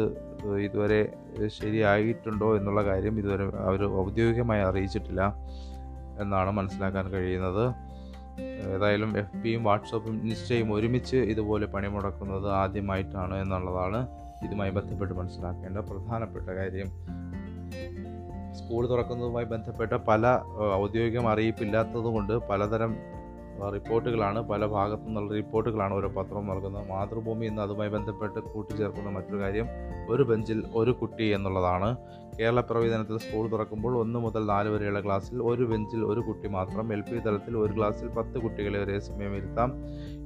ഇതുവരെ 0.67 1.01
ശരിയായിട്ടുണ്ടോ 1.59 2.49
എന്നുള്ള 2.57 2.81
കാര്യം 2.89 3.15
ഇതുവരെ 3.19 3.45
അവർ 3.69 3.81
ഔദ്യോഗികമായി 4.05 4.63
അറിയിച്ചിട്ടില്ല 4.71 5.23
എന്നാണ് 6.23 6.51
മനസ്സിലാക്കാൻ 6.59 7.07
കഴിയുന്നത്. 7.15 7.65
ഏതായാലും 8.75 9.11
എഫ് 9.19 9.39
പിയും 9.45 9.63
വാട്സപ്പും 9.65 10.17
ഇൻസ്റ്റയും 10.25 10.69
ഒരുമിച്ച് 10.75 11.17
ഇതുപോലെ 11.33 11.67
പണിമുടക്കുന്നത് 11.67 12.49
ആദ്യമായിട്ടാണ് 12.63 13.37
എന്നുള്ളതാണ് 13.43 14.01
ഇതുമായി 14.47 14.71
ബന്ധപ്പെട്ട് 14.71 15.15
മനസ്സിലാക്കേണ്ട 15.15 15.79
പ്രധാനപ്പെട്ട 15.91 16.49
കാര്യം. 16.61 16.91
സ്കൂൾ 18.59 18.83
തുറക്കുന്നതുമായി 18.89 19.47
ബന്ധപ്പെട്ട 19.55 19.93
പല 20.11 20.27
ഔദ്യോഗിക 20.75 21.25
അറിയിപ്പില്ലാത്തതുകൊണ്ട് 21.35 22.35
പലതരം 22.51 22.93
റിപ്പോർട്ടുകളാണ് 23.75 24.41
പല 24.49 24.67
ഭാഗത്തു 24.67 25.07
നിന്നുള്ള 25.07 25.31
റിപ്പോർട്ടുകളാണ് 25.33 25.95
ഓരോ 25.95 26.09
പത്രവും 26.09 26.47
നൽകുന്നത്. 26.49 26.85
മാതൃഭൂമി 26.91 27.45
ഇന്ന് 27.47 27.63
അതുമായി 27.63 27.91
ബന്ധപ്പെട്ട് 27.91 28.41
കൂട്ടിച്ചേർക്കുന്ന 28.53 29.11
മറ്റൊരു 29.17 29.41
കാര്യം 29.43 29.67
ഒരു 30.11 30.23
ബെഞ്ചിൽ 30.23 30.59
ഒരു 30.81 30.93
കുട്ടി 31.01 31.27
എന്നുള്ളതാണ്. 31.37 31.89
കേരള 32.39 32.61
പ്രവേദനത്തിൽ 32.61 33.17
സ്കൂൾ 33.19 33.45
തുറക്കുമ്പോൾ 33.51 33.93
ഒന്ന് 34.01 34.19
മുതൽ 34.19 34.43
നാല് 34.47 34.69
വരെയുള്ള 34.69 35.01
ക്ലാസ്സിൽ 35.01 35.39
ഒരു 35.51 35.65
ബെഞ്ചിൽ 35.65 36.03
ഒരു 36.11 36.21
കുട്ടി 36.21 36.49
മാത്രം 36.49 36.93
എൽ 36.97 37.01
പി 37.01 37.19
തലത്തിൽ 37.19 37.57
ഒരു 37.57 37.73
ക്ലാസ്സിൽ 37.79 38.09
പത്ത് 38.09 38.39
കുട്ടികളെ 38.45 38.79
ഒരേ 38.85 38.99
സമയം 39.09 39.35
ഇരുത്താം. 39.37 39.73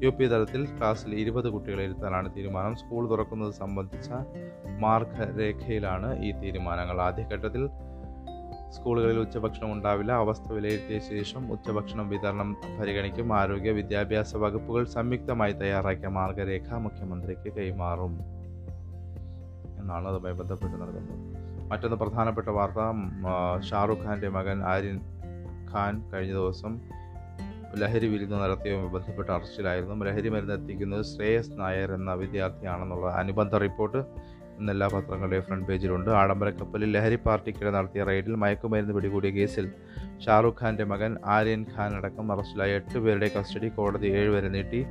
യു 0.05 0.11
പി 0.19 0.25
തലത്തിൽ 0.25 0.65
ക്ലാസ്സിൽ 0.79 1.15
ഇരുപത് 1.23 1.49
കുട്ടികളെ 1.55 1.85
ഇരുത്താനാണ് 1.85 2.31
തീരുമാനം. 2.37 2.75
സ്കൂൾ 2.83 3.11
തുറക്കുന്നത് 3.11 3.55
സംബന്ധിച്ച 3.63 4.11
മാർഗരേഖയിലാണ് 4.85 6.11
ഈ 6.25 6.33
തീരുമാനങ്ങൾ. 6.43 7.01
ആദ്യഘട്ടത്തിൽ 7.09 7.65
സ്കൂളുകളിൽ 8.77 9.19
ഉച്ചഭക്ഷണം 9.19 9.73
ഉണ്ടാവില്ല. 9.73 10.13
അവസ്ഥ 10.13 10.53
വിലയിരുത്തിയ 10.53 10.99
ശേഷം 10.99 11.53
ഉച്ചഭക്ഷണം 11.53 12.09
വിതരണം 12.09 12.57
പരിഗണിക്കും. 12.81 13.37
ആരോഗ്യ 13.39 13.71
വിദ്യാഭ്യാസ 13.71 14.37
വകുപ്പുകൾ 14.37 14.85
സംയുക്തമായി 14.85 15.53
തയ്യാറാക്കിയ 15.53 16.09
മാർഗരേഖ 16.09 16.75
മുഖ്യമന്ത്രിക്ക് 16.75 17.53
കൈമാറും 17.53 18.15
എന്നാണ് 19.81 20.09
അതുമായി 20.09 20.35
ബന്ധപ്പെട്ട് 20.35 20.77
നൽകുന്നത് 20.83 21.21
മറ്റൊന്ന് 21.71 21.97
പ്രധാനപ്പെട്ട 21.97 22.49
വാർത്ത 22.49 22.81
ഷാറുഖ് 23.69 24.05
ഖാന്റെ 24.05 24.29
മകൻ 24.29 24.63
ആര്യൻ 24.63 24.99
ഖാൻ 25.73 25.93
കഴിഞ്ഞ 26.11 26.33
ദിവസം 26.33 26.81
ലഹരി 27.77 28.07
വിരുന്ന് 28.07 28.37
നടത്തിയതുമായി 28.37 28.89
ബന്ധപ്പെട്ട് 28.89 29.33
അറസ്റ്റിലായിരുന്നു. 29.33 30.05
ലഹരി 30.05 30.29
മരുന്ന് 30.29 30.55
എത്തിക്കുന്നത് 30.55 31.05
ശ്രേയസ് 31.05 31.53
നായർ 31.57 31.93
എന്ന 31.93 32.15
വിദ്യാർത്ഥിയാണെന്നുള്ള 32.15 33.07
അനുബന്ധ 33.11 33.55
റിപ്പോർട്ട് 33.55 34.01
ഇന്ന് 34.63 34.73
എല്ലാ 34.73 34.87
പത്രങ്ങളുടെയും 34.87 35.43
ഫ്രണ്ട് 35.43 35.67
പേജിലുണ്ട് 35.67 36.11
ആഡംബര 36.11 36.51
കപ്പലിൽ 36.51 36.97
ലഹരി 36.97 37.19
പാർട്ടിക്കിടെ 37.27 37.71
നടത്തിയ 37.71 38.03
റെയ്ഡിൽ 38.05 38.35
മയക്കുമരുന്ന് 38.35 38.95
പിടികൂടിയ 38.95 39.31
കേസിൽ 39.31 39.73
ഷാറുഖ് 40.27 40.63
ഖാന്റെ 40.63 40.85
മകൻ 40.85 41.17
ആര്യൻ 41.27 41.67
ഖാൻ 41.77 41.97
അടക്കം 41.97 42.33
അറസ്റ്റിലായ 42.33 42.71
എട്ട് 42.71 42.99
പേരുടെ 42.99 43.31
കസ്റ്റഡി 43.39 43.69
കോടതി 43.69 44.07
ഏഴുവരെ 44.07 44.49
നീട്ടി. 44.49 44.87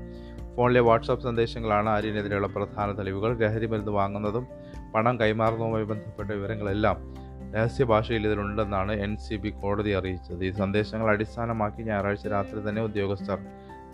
ഫോണിലെ 0.56 0.80
വാട്സാപ്പ് 0.80 1.24
സന്ദേശങ്ങളാണ് 1.24 1.90
ആര്യനെതിരെയുള്ള 1.90 2.48
പ്രധാന 2.48 2.98
തെളിവുകൾ. 2.98 3.40
ലഹരി 3.40 3.66
മരുന്ന് 3.66 3.92
വാങ്ങുന്നതും 3.92 4.48
പണം 4.96 5.20
കൈമാറുന്നതുമായി 5.20 5.84
ബന്ധപ്പെട്ട 5.84 6.30
വിവരങ്ങളെല്ലാം 6.32 6.98
രഹസ്യ 7.56 7.84
ഭാഷയിൽ 7.84 8.25
ഇതിലുണ്ടെന്നാണ് 8.28 8.92
എൻ 8.92 9.18
സി 9.18 9.36
ബി 9.36 9.50
കോടതി 9.50 9.90
അറിയിച്ചത്. 9.90 10.46
ഈ 10.46 10.51
സന്ദേശങ്ങൾ 10.51 11.10
അടിസ്ഥാനമാക്കി 11.10 11.82
ഞായറാഴ്ച 11.82 12.28
രാത്രി 12.28 12.70
തന്നെ 12.70 12.82
ഉദ്യോഗസ്ഥർ 12.82 13.40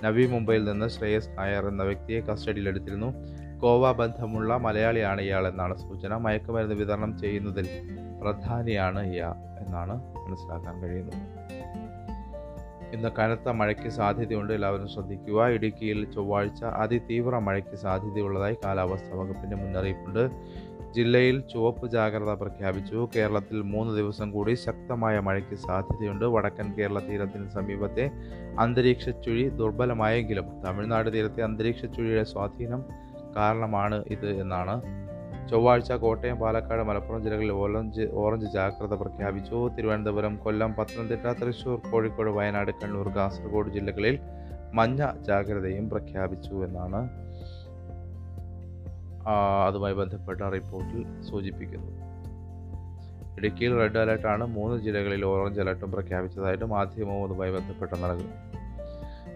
നവി 0.03 0.25
മുംബൈയിൽ 0.25 0.63
നിന്ന് 0.71 0.87
ശ്രേയസ് 0.87 1.29
നായർ 1.37 1.65
എന്ന 1.67 1.83
വ്യക്തിയെ 1.83 2.19
കസ്റ്റഡിയിലെടുത്തിരുന്നു. 2.21 3.09
ഗോവ 3.57 3.91
ബന്ധമുള്ള 3.91 4.57
മലയാളിയാണ് 4.57 5.21
ഇയാൾ 5.21 5.47
എന്നാണ് 5.47 5.77
സൂചന. 5.77 6.17
മയക്കുമരുന്ന് 6.17 6.75
വിതരണം 6.75 7.19
ചെയ്യുന്നതിൽ 7.19 7.67
പ്രധാനിയാണ് 8.21 9.07
ഇയാൾ 9.07 9.65
എന്നാണ് 9.65 10.13
മനസ്സിലാക്കാൻ 10.27 10.81
കഴിയുന്നത്. 10.81 11.37
ഇന്ന് 12.93 13.09
കനത്ത 13.19 13.49
മഴയ്ക്ക് 13.49 13.89
സാധ്യതയുണ്ട്. 13.89 14.53
എല്ലാവരും 14.53 14.87
ശ്രദ്ധിക്കുക. 14.87 15.47
ഇടുക്കിയിൽ 15.47 16.11
ചൊവ്വാഴ്ച 16.11 16.63
അതിതീവ്ര 16.63 17.37
മഴയ്ക്ക് 17.37 17.75
സാധ്യതയുള്ളതായി 17.75 18.57
കാലാവസ്ഥാ 18.65 19.19
വകുപ്പിന്റെ 19.19 19.55
മുന്നറിയിപ്പുണ്ട്. 19.55 20.29
ജില്ലയിൽ 20.93 21.43
ചുവപ്പ് 21.53 21.91
ജാഗ്രത 21.91 22.33
പ്രഖ്യാപിച്ചു. 22.33 23.09
കേരളത്തിൽ 23.15 23.61
മൂന്ന് 23.61 23.97
ദിവസം 23.97 24.31
കൂടി 24.31 24.53
ശക്തമായ 24.53 25.19
മഴയ്ക്ക് 25.19 25.55
സാധ്യതയുണ്ട്. 25.55 26.25
വടക്കൻ 26.25 26.73
കേരള 26.73 26.99
തീരത്തിന് 26.99 27.49
സമീപത്തെ 27.49 28.11
അന്തരീക്ഷ 28.59 29.09
ചുഴി 29.09 29.49
ദുർബലമായെങ്കിലും 29.49 30.61
തമിഴ്നാട് 30.67 31.13
തീരത്തെ 31.13 31.41
അന്തരീക്ഷ 31.43 31.85
ചുഴിയുടെ 31.85 32.23
സ്വാധീനം 32.23 33.06
കാരണമാണ് 33.37 33.97
ഇത് 34.15 34.29
എന്നാണ് 34.41 34.75
ചൊവ്വാഴ്ച 35.49 35.91
കോട്ടയം 35.91 36.37
പാലക്കാട് 36.37 36.83
മലപ്പുറം 36.83 37.23
ജില്ലകളിൽ 37.23 37.51
ഓറഞ്ച് 37.51 38.01
ഓറഞ്ച് 38.13 38.47
ജാഗ്രത 38.53 38.93
പ്രഖ്യാപിച്ചു. 38.93 39.69
തിരുവനന്തപുരം 39.77 40.35
കൊല്ലം 40.37 40.73
പത്തനംതിട്ട 40.73 41.27
തൃശൂർ 41.39 41.77
കോഴിക്കോട് 41.91 42.29
വയനാട് 42.29 42.71
കണ്ണൂർ 42.83 43.09
കാസർഗോഡ് 43.09 43.73
ജില്ലകളിൽ 43.73 44.17
മഞ്ഞ 44.73 45.01
ജാഗ്രതയും 45.27 45.89
പ്രഖ്യാപിച്ചു 45.89 46.55
എന്നാണ് 46.65 47.01
അതുമായി 49.67 49.93
ബന്ധപ്പെട്ട 49.93 50.41
റിപ്പോർട്ടിൽ 50.41 51.21
സൂചിപ്പിക്കുന്നു 51.21 51.93
ഇടുക്കിയിൽ 53.37 53.73
റെഡ് 53.79 53.97
അലർട്ടാണ്. 53.97 54.43
മൂന്ന് 54.57 54.75
ജില്ലകളിൽ 54.83 55.23
ഓറഞ്ച് 55.25 55.59
അലർട്ടും 55.61 55.91
പ്രഖ്യാപിച്ചതായിട്ട് 55.91 56.65
മാധ്യമവും 56.65 57.23
അതുമായി 57.23 57.51
ബന്ധപ്പെട്ട 57.51 57.91
നൽകുന്നു 58.03 58.35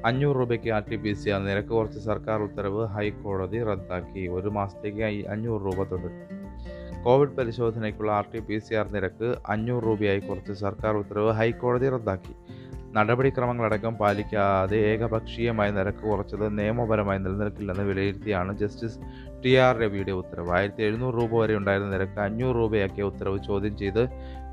അഞ്ഞൂറ് 0.06 0.36
രൂപയ്ക്ക് 0.36 0.70
R 0.70 0.84
T 0.90 0.96
P 0.96 1.14
C 1.14 1.30
R 1.30 1.44
നിരക്ക് 1.44 1.70
കുറച്ച് 1.70 2.00
സർക്കാർ 2.00 2.42
ഉത്തരവ് 2.42 2.86
ഹൈക്കോടതി 2.86 3.64
റദ്ദാക്കി. 3.64 4.28
ഒരു 4.28 4.50
മാസത്തേക്ക് 4.50 5.28
അഞ്ഞൂറ് 5.28 5.62
രൂപ 5.62 5.84
തുടരും 5.84 6.16
Covid 7.04 7.30
പരിശോധനയ്ക്കുള്ള 7.30 8.12
R 8.12 8.26
T 8.34 8.40
P 8.40 8.58
C 8.58 8.74
R 8.74 8.88
നിരക്ക് 8.92 9.36
അഞ്ഞൂറ് 9.50 9.84
രൂപയായി 9.84 10.20
കുറച്ച് 10.20 10.54
സർക്കാർ 10.54 10.96
ഉത്തരവ് 10.96 11.32
ഹൈക്കോടതി 11.32 11.90
റദ്ദാക്കി. 11.90 12.34
നടപടിക്രമങ്ങളടക്കം 12.94 13.94
പാലിക്കാതെ 13.94 14.78
ഏകപക്ഷീയമായി 14.78 15.72
നിരക്ക് 15.72 16.00
കുറച്ചത് 16.00 16.58
നിയമപരമായി 16.58 17.20
നിലനിൽക്കില്ലെന്ന് 17.20 17.84
വിലയിരുത്തിയാണ് 17.84 18.58
ജസ്റ്റിസ് 18.58 19.00
ടി 19.46 19.54
ആർ 19.56 19.78
രവിയുടെ 19.78 20.12
ഉത്തരവ്. 20.12 20.52
ആയിരത്തി 20.52 20.84
എഴുന്നൂറ് 20.84 21.16
രൂപ 21.16 21.42
വരെ 21.42 21.56
ഉണ്ടായിരുന്ന 21.56 21.92
നിരക്ക് 21.92 22.20
അഞ്ഞൂറ് 22.20 22.56
രൂപയാക്കിയ 22.56 23.04
ഉത്തരവ് 23.04 23.40
ചോദ്യം 23.48 23.78
ചെയ്ത് 23.78 24.08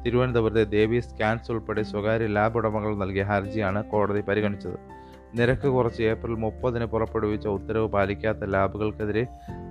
തിരുവനന്തപുരത്തെ 0.06 0.64
ദേവി 0.64 1.00
സ്കാൻസ് 1.00 1.52
ഉൾപ്പെടെ 1.52 1.82
സ്വകാര്യ 1.82 2.26
ലാബ് 2.26 2.56
ഉടമകൾ 2.56 2.96
നൽകിയ 2.96 3.22
ഹർജിയാണ് 3.22 3.84
കോടതി 3.84 4.20
പരിഗണിച്ചത്. 4.20 4.97
നിരക്ക് 5.34 5.68
കുറച്ച് 5.68 6.02
ഏപ്രിൽ 6.02 6.34
മുപ്പതിന് 6.34 6.84
പുറപ്പെടുവിച്ച 6.84 7.48
ഉത്തരവ് 7.48 7.88
പാലിക്കാത്ത 7.88 8.38
ലാബുകൾക്കെതിരെ 8.44 9.26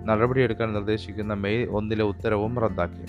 നടപടിയെടുക്കാൻ 0.06 0.74
നിർദ്ദേശിക്കുന്ന 0.74 1.34
മെയ് 1.34 1.68
ഒന്നിലെ 1.68 2.04
ഉത്തരവും 2.04 2.60
റദ്ദാക്കി. 2.60 3.06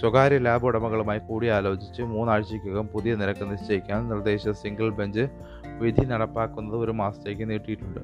സ്വകാര്യ 0.00 0.38
ലാബ് 0.38 0.64
ഉടമകളുമായി 0.64 1.18
കൂടിയാലോചിച്ച് 1.18 2.02
മൂന്നാഴ്ചയ്ക്കകം 2.02 2.86
പുതിയ 2.86 3.14
നിരക്ക് 3.14 3.50
നിശ്ചയിക്കാൻ 3.52 4.08
നിർദ്ദേശ 4.08 4.48
സിംഗിൾ 4.48 4.90
ബെഞ്ച് 4.90 5.28
വിധി 5.78 6.04
നടപ്പാക്കുന്നത് 6.04 6.76
ഒരു 6.76 6.90
മാസത്തേക്ക് 6.90 7.50
നീട്ടിയിട്ടുണ്ട്. 7.50 8.00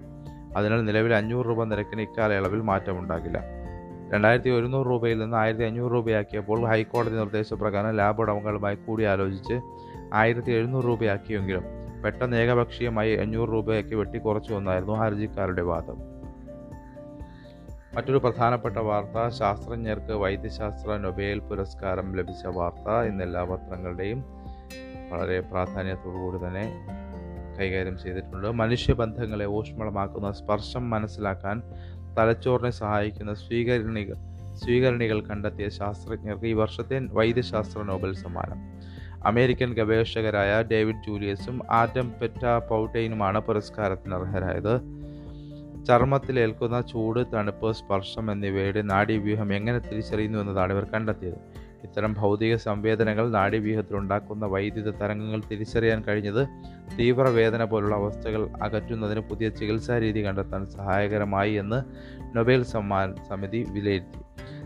അതിനാൽ 0.57 0.85
നിലവിൽ 0.85 1.15
അഞ്ഞൂറ് 1.15 1.47
രൂപ 1.47 1.65
നിരക്കിന് 1.65 2.01
ഇക്കാലയളവിൽ 2.01 2.61
മാറ്റമുണ്ടാകില്ല. 2.61 3.45
രണ്ടായിരത്തി 4.13 4.51
ഒരുന്നൂറ് 4.51 4.87
രൂപയിൽ 4.87 5.19
നിന്ന് 5.19 5.37
ആയിരത്തി 5.37 5.65
അഞ്ഞൂറ് 5.65 5.93
രൂപയാക്കിയപ്പോൾ 5.93 6.67
ഹൈക്കോടതി 6.67 7.15
നിർദ്ദേശപ്രകാരം 7.15 7.91
ലാബ് 7.91 8.21
ഉടമകളുമായി 8.21 8.77
കൂടിയാലോചിച്ച് 8.77 9.61
ആയിരത്തി 10.15 10.51
എഴുന്നൂറ് 10.51 10.85
രൂപയാക്കിയെങ്കിലും 10.85 11.86
പെട്ടെന്ന് 12.07 12.37
ഏകപക്ഷീയമായി 12.37 13.17
അഞ്ഞൂറ് 13.17 13.49
രൂപയൊക്കെ 13.49 13.95
വെട്ടിക്കുറച്ചു 13.95 14.55
വന്നായിരുന്നു 14.55 14.95
ഹർജിക്കാരുടെ 14.95 15.63
വാദം. 15.63 15.97
മറ്റൊരു 17.95 18.19
പ്രധാനപ്പെട്ട 18.19 18.77
വാർത്ത 18.77 19.35
ശാസ്ത്രജ്ഞർക്ക് 19.35 20.13
വൈദ്യശാസ്ത്ര 20.13 20.97
നൊബേൽ 20.97 21.39
പുരസ്കാരം 21.39 22.17
ലഭിച്ച 22.17 22.47
വാർത്ത. 22.47 22.91
ഇന്ന് 22.91 23.25
എല്ലാ 23.25 23.45
പത്രങ്ങളുടെയും 23.45 24.25
വളരെ 25.11 25.41
പ്രാധാന്യത്തോടുകൂടി 25.41 26.47
തന്നെ 26.47 26.87
കൈകാര്യം 27.61 27.99
ചെയ്തിട്ടുണ്ട്. 27.99 28.53
മനുഷ്യബന്ധങ്ങളെ 28.53 29.47
ഊഷ്മളമാക്കുന്ന 29.47 30.33
സ്പർശം 30.33 30.91
മനസ്സിലാക്കാൻ 30.91 31.63
തലച്ചോറിനെ 32.19 32.71
സഹായിക്കുന്ന 32.71 33.35
സ്വീകരണികൾ 33.35 34.15
സ്വീകരണികൾ 34.55 35.21
കണ്ടെത്തിയ 35.21 35.69
ശാസ്ത്രജ്ഞർക്ക് 35.69 36.47
ഈ 36.47 36.53
വർഷത്തെ 36.53 37.01
വൈദ്യശാസ്ത്ര 37.11 37.83
നോബൽ 37.83 38.15
സമ്മാനം. 38.15 38.76
അമേരിക്കൻ 39.27 39.75
ഗവേഷകരായ 39.75 40.63
ഡേവിഡ് 40.63 41.07
ജൂലിയസും 41.07 41.63
ആറ്റം 41.71 42.13
പെറ്റ 42.23 42.45
പൗട്ടൈനുമാണ് 42.69 43.39
പുരസ്കാരത്തിന് 43.39 44.15
അർഹരായത് 44.15 44.75
ചർമ്മത്തിലേൽക്കുന്ന 45.87 46.81
ചൂട് 46.81 47.21
തണുപ്പ് 47.35 47.73
സ്പർശം 47.73 48.33
എന്നിവയുടെ 48.33 48.83
നാഡീവ്യൂഹം 48.83 49.55
എങ്ങനെ 49.55 49.79
തിരിച്ചറിയുന്നു 49.79 50.39
എന്നതാണ് 50.39 50.73
ഇവർ 50.73 50.85
കണ്ടെത്തിയത്. 50.85 51.39
ഇത്തരം 51.85 52.15
ഭൗതിക 52.15 52.57
സംവേദനകൾ 52.57 53.31
നാഡീവ്യൂഹത്തിലുണ്ടാക്കുന്ന 53.31 54.47
വൈദ്യുത 54.47 54.91
തരംഗങ്ങൾ 54.91 55.43
തിരിച്ചറിയാൻ 55.51 56.03
കഴിഞ്ഞത് 56.03 56.49
തീവ്രവേദന 56.99 57.65
പോലുള്ള 57.65 57.95
അവസ്ഥകൾ 57.95 58.49
അകറ്റുന്നതിന് 58.63 59.21
പുതിയ 59.21 59.49
ചികിത്സാ 59.49 59.99
രീതി 59.99 60.25
കണ്ടെത്താൻ 60.27 60.67
സഹായകരമായി 60.67 61.53
എന്ന് 61.53 61.83
നൊബേൽ 62.37 62.63
സമ്മാൻ 62.63 63.15
സമിതി 63.29 63.67
വിലയിരുത്തി. 63.71 64.21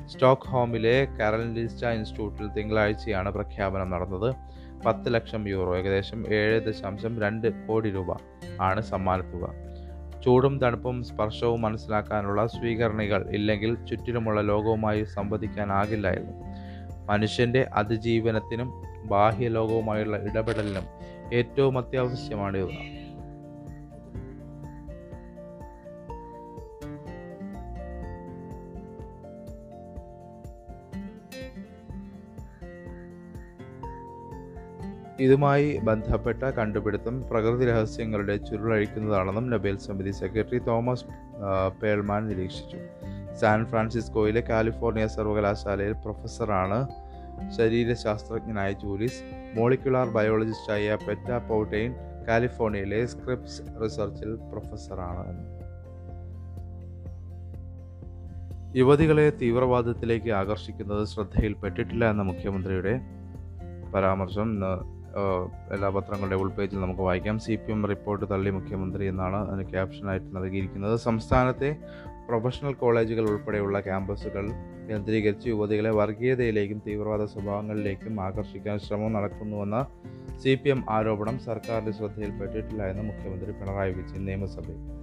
സ്റ്റോക്ക്ഹോമിലെ 0.06 1.08
കാരലിസ്റ്റ 1.20 1.86
ഇൻസ്റ്റിറ്റ്യൂട്ടിൽ 1.86 2.48
തിങ്കളാഴ്ചയാണ് 2.48 3.32
പ്രഖ്യാപനം 3.32 3.90
നടന്നത്. 3.90 4.49
പത്ത് 4.86 5.14
ലക്ഷം 5.14 5.48
യൂറോ 5.48 5.76
ഏകദേശം 5.76 6.34
ഏഴ് 6.34 6.60
ദശാംശം 6.60 7.20
രണ്ട് 7.20 7.66
കോടി 7.66 7.90
രൂപ 7.90 8.16
ആണ് 8.60 8.80
സമ്മാനത്തുക. 8.80 9.70
ചൂടും 10.24 10.60
തണുപ്പും 10.60 11.02
സ്പർശവും 11.02 11.62
മനസ്സിലാക്കാനുള്ള 11.62 12.46
സ്വീകരണികൾ 12.46 13.30
ഇല്ലെങ്കിൽ 13.30 13.86
ചുറ്റിലുമുള്ള 13.86 14.40
ലോകവുമായി 14.40 15.04
സംവദിക്കാനാകില്ലായിരുന്നു. 15.04 16.32
മനുഷ്യന്റെ 17.10 17.66
അതിജീവനത്തിനും 17.74 18.82
ബാഹ്യലോകവുമായുള്ള 19.04 20.16
ഇടപെടലിനും 20.16 20.86
ഏറ്റവും 21.32 21.78
അത്യാവശ്യമാണ് 21.78 22.56
ഇവ 22.56 22.68
ഇതുമായി 35.20 35.78
ബന്ധപ്പെട്ട 35.78 36.42
കണ്ടുപിടുത്തം 36.58 37.14
പ്രകൃതി 37.30 37.64
രഹസ്യങ്ങളുടെ 37.66 38.36
ചുരുളഴിക്കുന്നതാണെന്നും 38.36 39.50
നൊബേൽ 39.50 39.76
സമിതി 39.76 40.10
സെക്രട്ടറി 40.10 40.58
തോമസ് 40.58 41.04
പേൾമാൻ 41.82 42.28
നിരീക്ഷിച്ചു. 42.28 42.78
സാൻ 43.40 43.64
ഫ്രാൻസിസ്കോയിലെ 43.64 44.42
കാലിഫോർണിയ 44.50 45.06
സർവകലാശാലയിൽ 45.06 45.92
പ്രൊഫസറാണ് 45.92 46.78
ശരീരശാസ്ത്രജ്ഞനായ 47.56 48.72
ജൂലിസ് 48.72 49.22
മോളിക്കുലാർ 49.56 50.08
ബയോളജിസ്റ്റായ 50.08 50.98
പെറ്റ 51.06 51.28
പൗട്ടൈൻ 51.48 51.94
കാലിഫോർണിയയിലെ 52.28 53.06
സ്ക്രിപ്സ് 53.06 53.62
റിസർച്ചിൽ 53.82 54.34
പ്രൊഫസറാണ് 54.50 55.34
യുവതികളെ 58.76 59.32
തീവ്രവാദത്തിലേക്ക് 59.42 60.30
ആകർഷിക്കുന്നത് 60.30 61.06
ശ്രദ്ധയിൽപ്പെട്ടിട്ടില്ല 61.06 62.10
എന്ന 62.10 62.22
മുഖ്യമന്ത്രിയുടെ 62.22 62.94
പരാമർശം 63.94 64.48
എല്ലാ 65.72 65.88
പത്രങ്ങളുടെ 65.88 66.36
ഉൾപേജിൽ 66.36 66.80
നമുക്ക് 66.80 67.00
വായിക്കാം. 67.00 67.38
സി 67.38 67.54
പി 67.54 67.72
എം 67.72 67.86
റിപ്പോർട്ട് 67.86 68.30
തള്ളി 68.30 68.50
മുഖ്യമന്ത്രി 68.50 69.04
എന്നാണ് 69.04 69.36
അതിന് 69.36 69.70
ക്യാപ്ഷനായിട്ട് 69.70 70.36
നൽകിയിരിക്കുന്നത്. 70.36 70.96
സംസ്ഥാനത്തെ 70.96 71.76
പ്രൊഫഷണൽ 72.28 72.72
കോളേജുകൾ 72.72 73.30
ഉൾപ്പെടെയുള്ള 73.30 73.80
ക്യാമ്പസുകൾ 73.80 74.50
കേന്ദ്രീകരിച്ച് 74.90 75.48
യുവതികളെ 75.48 75.90
വർഗീയതയിലേക്കും 75.90 76.82
തീവ്രവാദ 76.86 77.24
സ്വഭാവങ്ങളിലേക്കും 77.24 78.20
ആകർഷിക്കാൻ 78.20 78.78
ശ്രമം 78.78 79.12
നടക്കുന്നുവെന്ന 79.12 79.86
സി 80.42 80.54
പി 80.54 80.68
എം 80.68 80.84
ആരോപണം 80.90 81.38
സർക്കാരിന്റെ 81.38 81.92
ശ്രദ്ധയിൽപ്പെട്ടിട്ടില്ല 81.92 82.86
എന്ന് 82.86 83.02
മുഖ്യമന്ത്രി 83.02 83.52
പിണറായി 83.52 83.92
വിജയൻ 83.92 84.24
നിയമസഭയിൽ. 84.24 85.00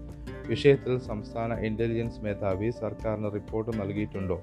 വിഷയത്തിൽ 0.47 0.99
സംസ്ഥാന 0.99 1.53
ഇന്റലിജൻസ് 1.53 2.21
മേധാവി 2.21 2.69
സർക്കാരിന് 2.69 3.31
റിപ്പോർട്ട് 3.33 3.81
നൽകിയിട്ടുണ്ടോ? 3.81 4.41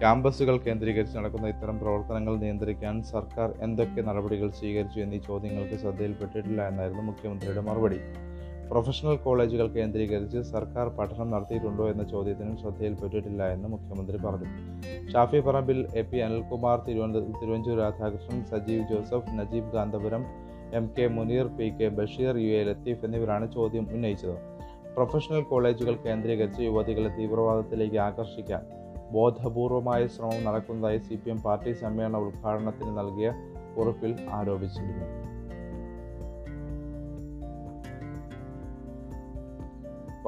ക്യാമ്പസുകൾ 0.00 0.56
കേന്ദ്രീകരിച്ച് 0.64 1.16
നടക്കുന്ന 1.18 1.46
ഇത്തരം 1.52 1.76
പ്രവർത്തനങ്ങൾ 1.82 2.34
നിയന്ത്രിക്കാൻ 2.42 2.96
സർക്കാർ 3.12 3.48
എന്തൊക്കെ 3.66 4.00
നടപടികൾ 4.08 4.48
സ്വീകരിച്ചു 4.58 4.98
എന്നീ 5.04 5.18
ചോദ്യങ്ങൾക്ക് 5.28 5.76
ശ്രദ്ധയിൽപ്പെട്ടിട്ടില്ല 5.82 6.60
എന്നായിരുന്നു 6.70 7.02
മുഖ്യമന്ത്രിയുടെ 7.10 7.62
മറുപടി. 7.68 7.98
പ്രൊഫഷണൽ 8.70 9.16
കോളേജുകൾ 9.24 9.66
കേന്ദ്രീകരിച്ച് 9.76 10.38
സർക്കാർ 10.52 10.86
പഠനം 10.98 11.28
നടത്തിയിട്ടുണ്ടോ 11.34 11.84
എന്ന 11.92 12.04
ചോദ്യത്തിനും 12.12 12.56
ശ്രദ്ധയിൽപ്പെട്ടിട്ടില്ല 12.62 13.42
എന്ന് 13.54 13.68
മുഖ്യമന്ത്രി 13.74 14.18
പറഞ്ഞു. 14.26 14.48
Shafi 15.12 15.40
Parambil 15.48 15.80
A 16.00 16.02
P 16.10 16.20
Anilkumar 16.26 16.78
Thiruvananthapuram 16.86 17.36
Thiruvanchoor 17.42 17.78
Radhakrishnan 17.84 18.40
Sajeev 18.52 18.86
Joseph 18.92 19.34
Najeeb 19.40 19.72
Kanthapuram 19.76 20.24
M 20.78 20.86
K 20.96 21.06
Muneer 21.16 21.48
P 21.58 21.68
K 21.78 21.88
Basheer 21.98 22.36
U 22.44 22.50
A 22.60 22.62
Latheef 22.70 23.04
എന്നിവരാണ് 23.08 23.46
ചോദ്യം 23.58 23.86
ഉന്നയിച്ചത്. 23.96 24.36
പ്രൊഫഷണൽ 24.96 25.42
കോളേജുകൾ 25.52 25.94
കേന്ദ്രീകരിച്ച് 26.06 26.62
യുവതികളെ 26.70 27.12
തീവ്രവാദത്തിലേക്ക് 27.18 27.98
ആകർഷിക്കാൻ 28.08 28.62
ബോധപൂർവമായ 29.12 30.06
ശ്രമം 30.06 30.44
നടക്കുന്നതായി 30.44 30.98
സി 30.98 31.14
പി 31.14 31.30
എം 31.30 31.42
പാർട്ടി 31.42 31.72
സമ്മേളന 31.72 32.16
ഉദ്ഘാടനത്തിന് 32.16 32.98
നൽകിയ 32.98 33.32
കുറിപ്പിൽ 33.78 34.16
ആരോപിച്ചിരുന്നു. 34.30 35.36